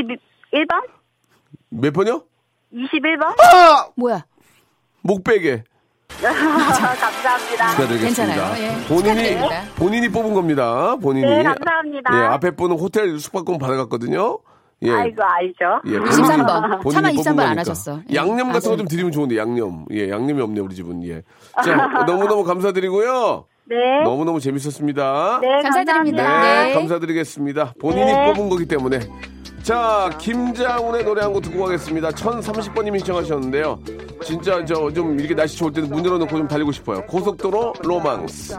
[0.54, 0.84] 1번?
[1.70, 2.24] 몇 번이요?
[2.74, 3.24] 21번?
[3.42, 3.88] 아!
[3.96, 4.26] 뭐야?
[5.02, 5.64] 목베개.
[6.22, 7.70] 감사합니다.
[7.72, 8.06] 축하드리겠습니다.
[8.06, 8.64] 괜찮아요.
[8.64, 9.62] 예, 본인이 축하드립니다.
[9.76, 10.96] 본인이 뽑은 겁니다.
[10.98, 11.26] 본인이.
[11.28, 12.14] 네, 감사합니다.
[12.16, 14.40] 예, 앞에 분은 호텔 숙박권 받아갔거든요.
[14.84, 14.92] 예.
[14.92, 15.82] 아이고 알죠.
[15.88, 16.92] 예, 23번.
[16.92, 18.00] 차마 23번 안 하셨어.
[18.12, 18.16] 예.
[18.16, 19.86] 양념 같은 거 좀 드리면 좋은데 양념.
[19.92, 21.04] 예, 양념이 없네 우리 집은.
[21.08, 21.24] 예.
[21.64, 23.46] 자, 너무너무 감사드리고요.
[23.66, 23.76] 네.
[24.04, 25.40] 너무너무 재밌었습니다.
[25.42, 26.42] 네, 감사드립니다.
[26.42, 27.74] 네, 네, 감사드리겠습니다.
[27.80, 28.34] 본인이 네.
[28.34, 29.00] 뽑은 거기 때문에
[29.64, 32.10] 자, 김장훈의 노래 한 곡 듣고 가겠습니다.
[32.10, 33.80] 1030번님이 신청하셨는데요.
[34.24, 37.02] 진짜 저 좀 이렇게 날씨 좋을 때는 문 열어놓고 좀 달리고 싶어요.
[37.06, 38.58] 고속도로 로망스.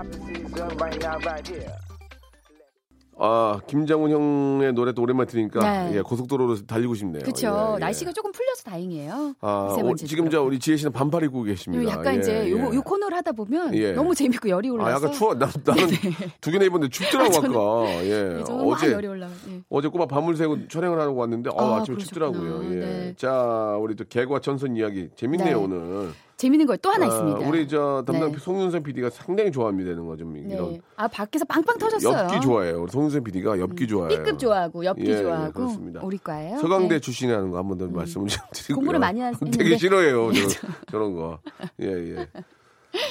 [3.18, 5.96] 아, 김장훈 형의 노래 또 오랜만에 들으니까 네.
[5.96, 7.22] 예, 고속도로로 달리고 싶네요.
[7.22, 7.46] 그렇죠.
[7.70, 7.78] 예, 예.
[7.78, 9.34] 날씨가 조금 풀려서 다행이에요.
[9.40, 10.42] 아, 오, 지금 저.
[10.42, 11.90] 우리 지혜 씨는 반팔 입고 계십니다.
[11.92, 12.50] 약간 예, 이제 예.
[12.50, 13.92] 요, 요 코너를 하다 보면 예.
[13.92, 15.34] 너무 재밌고 열이 올라서 아, 약간 추워.
[15.34, 15.86] 나, 나는
[16.40, 18.04] 두 개나 입었는데 춥더라고, 아, 저는- 아까.
[18.04, 18.42] 예.
[18.50, 19.28] 어제, 열이 올라.
[19.50, 19.60] 예.
[19.70, 22.32] 어제 꼬마 밤을 새고 촬영을 하고 왔는데, 어, 아, 아침에 그러셨구나.
[22.32, 22.64] 춥더라고요.
[22.72, 22.80] 예.
[22.80, 23.14] 네.
[23.16, 25.08] 자, 우리 또 개과 전선 이야기.
[25.16, 25.64] 재밌네요, 네.
[25.64, 26.10] 오늘.
[26.36, 27.38] 재밌는 거또 하나 아, 있습니다.
[27.48, 28.38] 우리 저 담당 네.
[28.38, 30.32] 송윤선 PD가 상당히 좋아합니다, 이런 거 좀.
[30.34, 30.54] 네.
[30.54, 30.80] 이런.
[30.96, 32.24] 아 밖에서 빵빵 터졌어요.
[32.34, 32.82] 엽기 좋아해요.
[32.82, 34.18] 우리 송윤선 PD가 엽기 좋아해요.
[34.24, 36.00] B급 좋아하고 엽기 예, 예, 좋아하고 그렇습니다.
[36.02, 36.58] 우리 과예요.
[36.58, 37.00] 서강대 네.
[37.00, 38.74] 출신이라는 거 한 번 더 말씀을 좀 드리고요.
[38.76, 39.56] 공부를 많이 하시는데.
[39.58, 40.32] 되게 싫어해요.
[40.32, 40.40] 저,
[40.90, 41.38] 저런 거.
[41.80, 42.26] 예, 예.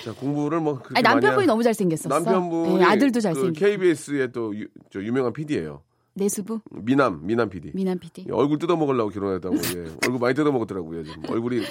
[0.03, 2.09] 자, 공부를 뭐 아니, 남편분이 하- 너무 잘생겼었어.
[2.09, 3.53] 남편분이 예, 아들도 그 잘생겼고.
[3.53, 5.81] KBS의 또 유, 저 유명한 PD예요.
[6.15, 7.71] 내수부 미남, 미남 PD.
[7.73, 8.27] 미남 PD.
[8.31, 9.55] 얼굴 뜯어 먹으려고 결혼했다고.
[9.55, 9.79] 예.
[10.05, 11.03] 얼굴 많이 뜯어 먹었더라고요.
[11.03, 11.23] 지금.
[11.29, 11.61] 얼굴이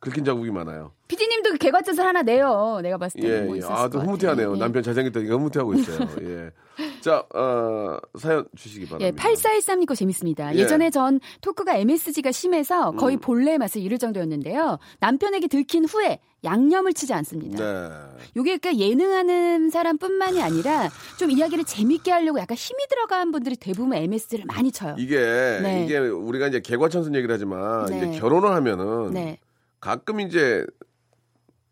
[0.00, 0.92] 긁힌 자국이 많아요.
[1.08, 2.80] PD님도 개과뜻을 하나 내요.
[2.82, 3.60] 내가 봤을 때는 예, 뭐 예.
[3.64, 4.00] 아, 것 또.
[4.00, 4.54] 흐뭇해하네요.
[4.54, 4.58] 예.
[4.58, 6.08] 남편 잘생겼다니까 흐뭇해하고 있어요.
[6.22, 6.50] 예.
[7.02, 9.06] 자, 어, 사연 주시기 바랍니다.
[9.06, 10.54] 예, 8413님 거 재밌습니다.
[10.54, 10.60] 예.
[10.60, 10.66] 예.
[10.66, 13.20] 전에전 토크가 MSG가 심해서 거의 음.
[13.20, 14.78] 본래의 맛을 잃을 정도였는데요.
[15.00, 17.58] 남편에게 들킨 후에 양념을 치지 않습니다.
[17.62, 17.90] 네.
[18.36, 24.46] 요게 그러니까 예능하는 사람뿐만이 아니라 좀 이야기를 재밌게 하려고 약간 힘이 들어간 분들이 대부분 MSG를
[24.46, 24.94] 많이 쳐요.
[24.98, 25.84] 이게 네.
[25.84, 27.98] 이게 우리가 이제 개과천선 얘기를 하지만 네.
[27.98, 29.38] 이제 결혼을 하면은 네.
[29.80, 30.64] 가끔 이제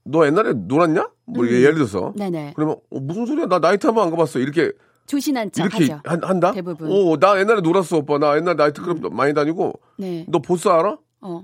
[0.04, 1.10] 너 옛날에 놀았냐?
[1.26, 1.50] 뭐 음.
[1.50, 2.54] 예를 들어서 네네.
[2.56, 3.46] 그러면 어, 무슨 소리야?
[3.46, 4.38] 나 나이트 한 번 안 가봤어.
[4.38, 4.72] 이렇게
[5.06, 6.00] 조신한 척 이렇게 하죠.
[6.04, 6.52] 한, 한다?
[6.52, 6.90] 대부분.
[6.90, 8.18] 어, 나 옛날에 놀았어, 오빠.
[8.18, 9.80] 나 옛날 나이트클럽 많이 다니고.
[9.98, 10.24] 네.
[10.28, 10.96] 너 보스 알아?
[11.20, 11.42] 어.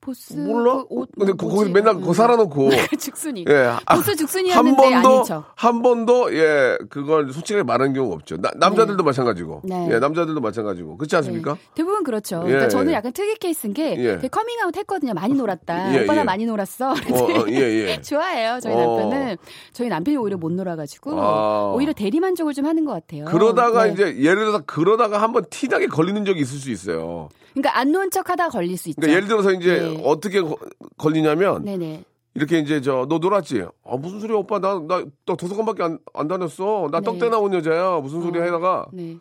[0.00, 0.74] 보스 몰라?
[0.78, 1.56] 그 옷, 근데 뭐 거- 뭐지?
[1.58, 2.00] 거기 맨날 음.
[2.02, 2.70] 거 살아놓고.
[2.98, 3.44] 죽순이.
[3.48, 3.54] 예.
[3.84, 5.44] 아, 보스 한 죽순이었는데 아닌 번도 척.
[5.54, 8.36] 한 번도 예 그걸 솔직하게 말한 경우가 없죠.
[8.38, 9.62] 나- 남자들도 마찬가지고.
[9.64, 9.88] 네.
[9.92, 10.96] 예, 남자들도 마찬가지고.
[10.96, 11.54] 그렇지 않습니까?
[11.54, 11.60] 네.
[11.74, 12.40] 대부분 그렇죠.
[12.44, 12.96] 예, 그러니까 저는 예.
[12.96, 14.14] 약간 특이 케이스인 게 예.
[14.16, 15.12] 되게 커밍아웃 했거든요.
[15.14, 15.94] 많이 놀았다.
[15.94, 16.24] 예, 오빠 나 예.
[16.24, 16.90] 많이 놀았어.
[16.90, 17.54] 어, 어, 예,
[17.88, 18.00] 예.
[18.02, 18.58] 좋아해요.
[18.62, 18.78] 저희 어.
[19.00, 19.36] 남편은
[19.72, 21.72] 저희 남편이 오히려 못 놀아가지고 아.
[21.74, 23.24] 오히려 대리만족을 좀 하는 것 같아요.
[23.26, 23.92] 그러다가 네.
[23.92, 27.28] 이제 예를 들어서 그러다가 한번 티나게 걸리는 적이 있을 수 있어요.
[27.56, 29.00] 그러니까 안 논 척하다 걸릴 수 있죠.
[29.00, 30.02] 그러니까 예를 들어서 이제 네.
[30.04, 30.56] 어떻게 거-
[30.98, 32.04] 걸리냐면 네네.
[32.34, 33.62] 이렇게 이제 저 너 놀았지?
[33.84, 36.88] 아 무슨 소리야 오빠 나 나 도서관밖에 안, 안 다녔어.
[36.92, 37.04] 나 네.
[37.06, 38.00] 떡대 나온 여자야.
[38.00, 38.44] 무슨 소리야 어.
[38.44, 39.16] 하다가 네.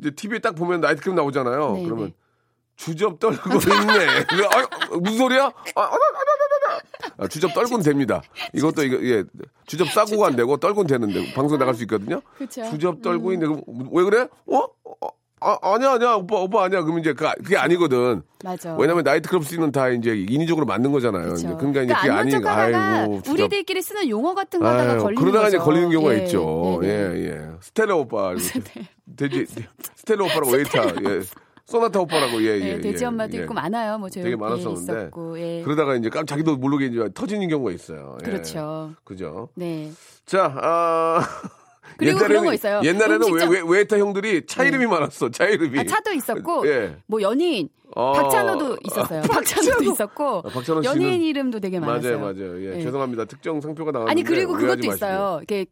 [0.00, 1.72] 이제 TV에 딱 보면 나이트클럽 나오잖아요.
[1.74, 2.14] 네, 그러면 네.
[2.74, 4.06] 주접 떨고 있네.
[4.92, 5.44] 아, 무슨 소리야?
[5.44, 8.20] 아, 아, 아, 아, 아, 아, 아, 주접 떨고는 됩니다.
[8.52, 9.22] 이것도 이거 예
[9.66, 12.20] 주접 싸고가 안 되고 떨고는 되는데 방송 나갈 수 있거든요.
[12.36, 12.68] 그렇죠.
[12.68, 13.46] 주접 떨고 있네.
[13.46, 14.22] 그럼 왜 그래?
[14.50, 14.58] 어?
[14.58, 15.08] 어?
[15.40, 16.80] 아, 아니야 아니야 오빠 오빠 아니야.
[16.82, 18.22] 그러면 이제 그, 그게 아니거든.
[18.42, 18.74] 맞아.
[18.76, 21.34] 왜냐면 나이트클럽 쓰는 다 이제 인위적으로 만든 거잖아요.
[21.34, 23.32] 이제 그러니까 이제 그게 안 아니 놓은 척하다가 아이고 주접.
[23.32, 25.70] 우리들끼리 쓰는 용어 같은 거 하다가 아유, 걸리는 그러다가 이제 거죠.
[25.70, 26.24] 걸리는 경우가 예.
[26.24, 26.78] 있죠.
[26.80, 27.18] 네네.
[27.18, 27.50] 예, 예.
[27.60, 28.34] 스텔라 오빠.
[29.16, 29.46] 돼지,
[29.96, 30.78] 스텔라 오빠라고 웨이터.
[31.10, 31.20] 예.
[31.66, 32.74] 소나타 오빠라고, 예, 예.
[32.76, 33.42] 네, 돼지 예, 엄마도 예.
[33.42, 33.98] 있고 많아요.
[33.98, 34.80] 뭐 저희 되게 예, 많았었는데.
[34.92, 35.62] 있었고, 예.
[35.64, 38.16] 그러다가 이제 깜 자기도 모르게 이제 터지는 경우가 있어요.
[38.22, 38.24] 예.
[38.24, 38.92] 그렇죠.
[39.04, 39.48] 그죠.
[39.54, 39.90] 네.
[40.24, 41.20] 자, 아.
[41.96, 42.80] 그리고 그런 거 있어요.
[42.84, 45.30] 옛날에는 음식점- 웨, 웨, 웨이터 형들이 차 이름이 많았어.
[45.30, 45.78] 차 이름이.
[45.78, 46.96] 아, 차도 있었고 예.
[47.06, 48.12] 뭐 연예인 어.
[48.12, 49.22] 박찬호도 있었어요.
[49.30, 52.18] 박찬호도 있었고 아, 박찬호 씨는- 연예인 이름도 되게 많았어요.
[52.20, 52.60] 맞아요, 맞아요.
[52.62, 52.82] 예, 예.
[52.82, 53.24] 죄송합니다.
[53.26, 54.86] 특정 상표가 나왔는데 아니 그리고 그것도.
[54.86, 55.40] 있어요.
[55.42, 55.66] 이게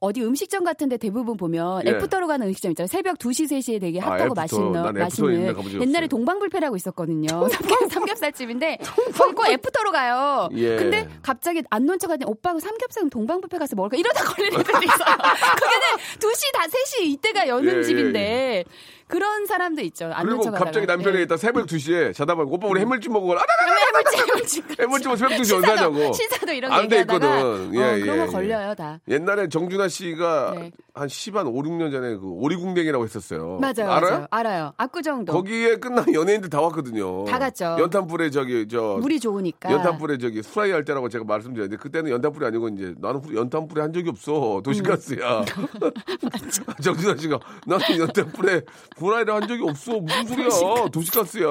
[0.00, 1.90] 어디 음식점 같은데 대부분 보면 예.
[1.90, 2.86] 애프터로 가는 음식점 있잖아요.
[2.86, 4.34] 새벽 2시, 3시에 되게 아, 핫하고 애프터.
[4.34, 6.06] 맛있는 맛있는 옛날에.
[6.06, 7.48] 동방불패라고 있었거든요.
[7.48, 8.78] 삼겹, 삼겹살 집인데
[9.16, 10.48] 거기 꼭 애프터로 가요.
[10.54, 10.76] 예.
[10.76, 15.16] 근데 갑자기 안 논 척하더니 오빠가 삼겹살은 동방불패 가서 먹을까 이러다 걸리는 애들도 있어요.
[15.56, 15.86] 그게는
[16.18, 18.64] 2시 다 3시 이때가 여는 예, 예, 집인데
[19.08, 20.10] 그런 사람도 있죠.
[20.20, 20.50] 그리고.
[20.52, 21.20] 갑자기 남편이 예.
[21.22, 23.40] 일단 새벽 2시에 자다 보고 오빠 우리 해물찜 먹어라.
[23.40, 23.44] 아,
[23.88, 24.64] 해물찜, 해물찜.
[24.80, 25.56] 해물찜은 새벽 2시 신사도,
[25.86, 26.12] 언제냐고.
[26.12, 27.74] 신사도 이런 안거돼 얘기하다가 있거든.
[27.74, 28.26] 예, 어, 예, 그런 거 예.
[28.26, 29.00] 걸려요 다.
[29.08, 30.70] 옛날에 정준하 씨가 네.
[30.94, 33.58] 한 10한 5, 6년 전에 그 오리궁뎅이라고 했었어요.
[33.60, 34.26] 맞아요, 알아요?
[34.30, 34.72] 알아요.
[34.76, 37.24] 압구정도 거기에 끝난 연예인들 다 왔거든요.
[37.24, 37.76] 다 갔죠.
[37.78, 39.70] 연탄불에 저기 저 물이 좋으니까.
[39.72, 43.92] 연탄불에 저기 후라이 할 때라고 제가 말씀드렸는데 그때는 연탄불이 아니고 이제 나는 후- 연탄불에 한
[43.92, 45.44] 적이 없어 도시가스야.
[46.82, 48.62] 정준하 씨가 나는 연탄불에
[48.98, 51.46] 후라이를 한 적이 없어 무슨 소리야 도시가스야.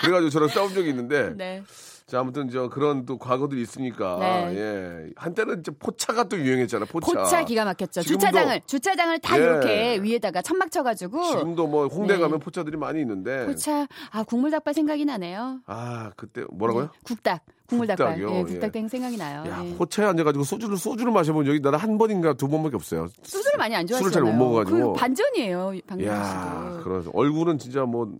[0.00, 1.62] 그래가지고 저랑 싸운 적이 있는데 네.
[2.06, 4.56] 자 아무튼 저 그런 또 과거들이 있으니까 네.
[4.56, 7.12] 예 한때는 이제 포차가 또 유행했잖아 포차.
[7.12, 8.02] 포차 기가 막혔죠.
[8.02, 9.42] 주차장을 주차장을 다 예.
[9.42, 12.20] 이렇게 위에다가 천막 쳐 가지고 지금도 뭐 홍대 네.
[12.20, 15.62] 가면 포차들이 많이 있는데 포차 아 국물 닭발 생각이 나네요.
[15.66, 16.84] 아 그때 뭐라고요?
[16.84, 18.36] 네, 국닭 국물 닭발 국닭이요?
[18.36, 18.44] 예, 예.
[18.44, 19.44] 국닭땡 생각이 나요.
[19.50, 19.74] 야 예.
[19.74, 23.08] 포차에 앉아가지고 소주를 소주를 마셔본 적이 나는 한 번인가 두 번밖에 없어요.
[23.24, 24.30] 소주를 많이 안 술을 좋아하시잖아요.
[24.30, 24.92] 잘못 먹어가지고.
[24.92, 25.72] 그 반전이에요,
[26.04, 26.84] 야, 씨도.
[26.84, 28.12] 그래서 얼굴은 진짜 뭐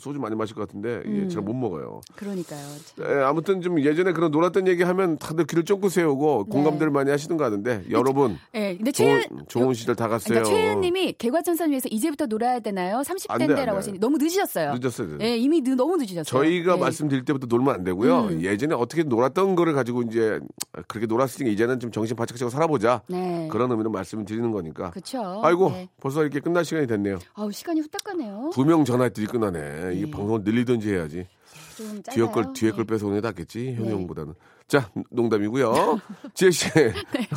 [0.00, 1.28] 소주 많이 마실 것 같은데 예, 음.
[1.28, 2.00] 잘못 먹어요.
[2.16, 2.60] 그러니까요.
[2.96, 3.06] 참.
[3.08, 6.52] 예, 아무튼 좀 예전에 그런 놀았던 얘기 하면 다들 귀를 쫑긋 세우고 네.
[6.52, 10.42] 공감대를 많이 하시는 거 같은데 여러분 예, 근데 좋은, 최현 좋은 시절 다 갔어요.
[10.42, 12.96] 그러니까 최현님이 개과천선 위에서 이제부터 놀아야 되나요?
[12.98, 13.70] 안 돼, 안 30대인데라고 돼.
[13.70, 14.74] 하시니 너무 늦으셨어요.
[14.80, 15.18] 늦었어요.
[15.20, 16.24] 예, 이미 늦, 너무 늦으셨어요.
[16.24, 16.80] 저희가 예.
[16.80, 18.20] 말씀드릴 때부터 놀면 안 되고요.
[18.28, 18.40] 음.
[18.42, 20.40] 예전에 어떻게 놀았던 거를 가지고 이제
[20.88, 23.02] 그렇게 놀았으니까 이제는 좀 정신 바짝 차고 살아보자.
[23.08, 23.48] 네.
[23.50, 24.90] 그런 의미로 말씀을 드리는 거니까.
[24.90, 25.40] 그렇죠.
[25.44, 25.88] 아이고 네.
[26.00, 27.18] 벌써 이렇게 끝날 시간이 됐네요.
[27.34, 28.50] 아우 시간이 후딱 가네요.
[28.54, 29.89] 두 명 전화했더니 끝나네.
[29.92, 30.10] 이 네.
[30.10, 31.26] 방송을 늘리든지 해야지.
[32.12, 32.94] 뒤에 걸 뒤에 걸 네.
[32.94, 33.92] 뺏어오는 게 낫겠지 현우 네.
[33.92, 34.34] 형보다는.
[34.68, 36.00] 자 농담이고요.
[36.34, 36.68] 지혜 씨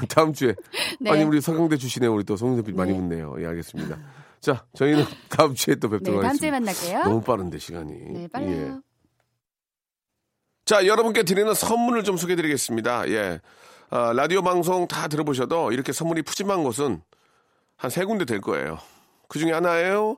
[0.10, 0.54] 다음 주에
[1.00, 1.12] 네.
[1.12, 3.00] 아니 우리 서강대 출신에 우리 또 송영섭 씨 많이 네.
[3.00, 3.36] 묻네요.
[3.40, 3.98] 예 알겠습니다.
[4.42, 6.60] 자 저희는 다음 주에 또 네, 뵙도록 다음 주에 하겠습니다.
[6.92, 7.10] 만날게요.
[7.10, 7.94] 너무 빠른데 시간이.
[8.14, 8.52] 네, 빨라요.
[8.52, 8.74] 예.
[10.66, 13.10] 자, 여러분께 드리는 선물을 좀 소개해 드리겠습니다.
[13.10, 13.42] 예.
[13.90, 17.02] 아, 라디오 방송 다 들어보셔도 이렇게 선물이 푸짐한 곳은
[17.76, 18.80] 한 세 군데 될 거예요.
[19.28, 20.18] 그 중에 하나예요.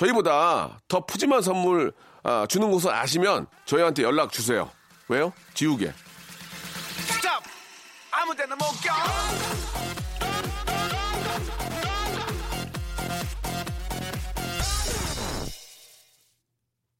[0.00, 1.92] 저희보다 더 푸짐한 선물
[2.22, 4.70] 아, 주는 곳을 아시면 저희한테 연락 주세요.
[5.08, 5.32] 왜요?
[5.52, 5.92] 지우개.
[7.06, 7.42] 스탑
[8.10, 8.94] 아무 데나 못 가.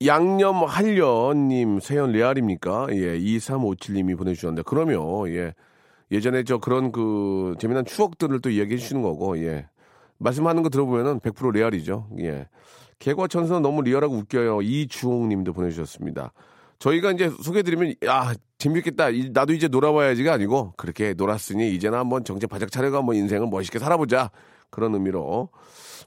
[0.05, 2.89] 양념 한려님 세연 레알입니까?
[2.91, 5.55] 예, 2357님이 보내주셨는데 그러면 예
[6.11, 9.69] 예전에 저 그런 그 재미난 추억들을 또 이야기해 주시는 거고 예
[10.19, 12.09] 말씀하는 거 들어보면은 100% 레알이죠.
[12.21, 12.47] 예
[13.01, 14.63] 개과천선 너무 리얼하고 웃겨요.
[14.63, 16.33] 이주홍 님도 보내주셨습니다.
[16.79, 19.11] 저희가 이제 소개드리면 야 재밌겠다.
[19.11, 23.79] 이- 나도 이제 놀아봐야지가 아니고 그렇게 놀았으니 이제는 한번 정신 바짝 차려가 한번 인생을 멋있게
[23.79, 24.31] 살아보자.
[24.71, 25.49] 그런 의미로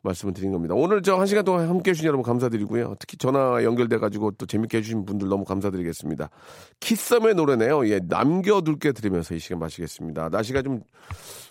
[0.04, 0.74] 말씀을 드린 겁니다.
[0.74, 2.96] 오늘 저 한 시간 동안 함께 해주신 여러분 감사드리고요.
[2.98, 6.30] 특히 전화 연결돼가지고 또 재밌게 해주신 분들 너무 감사드리겠습니다.
[6.80, 7.88] 키썸의 노래네요.
[7.90, 10.30] 예, 남겨둘게 들으면서 이 시간 마치겠습니다.
[10.30, 10.82] 날씨가 좀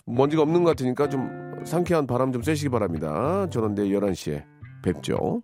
[0.05, 3.47] 먼지가 없는 것 같으니까 좀 상쾌한 바람 좀 쐬시기 바랍니다.
[3.51, 4.43] 저는 내일 11시에
[4.83, 5.41] 뵙죠.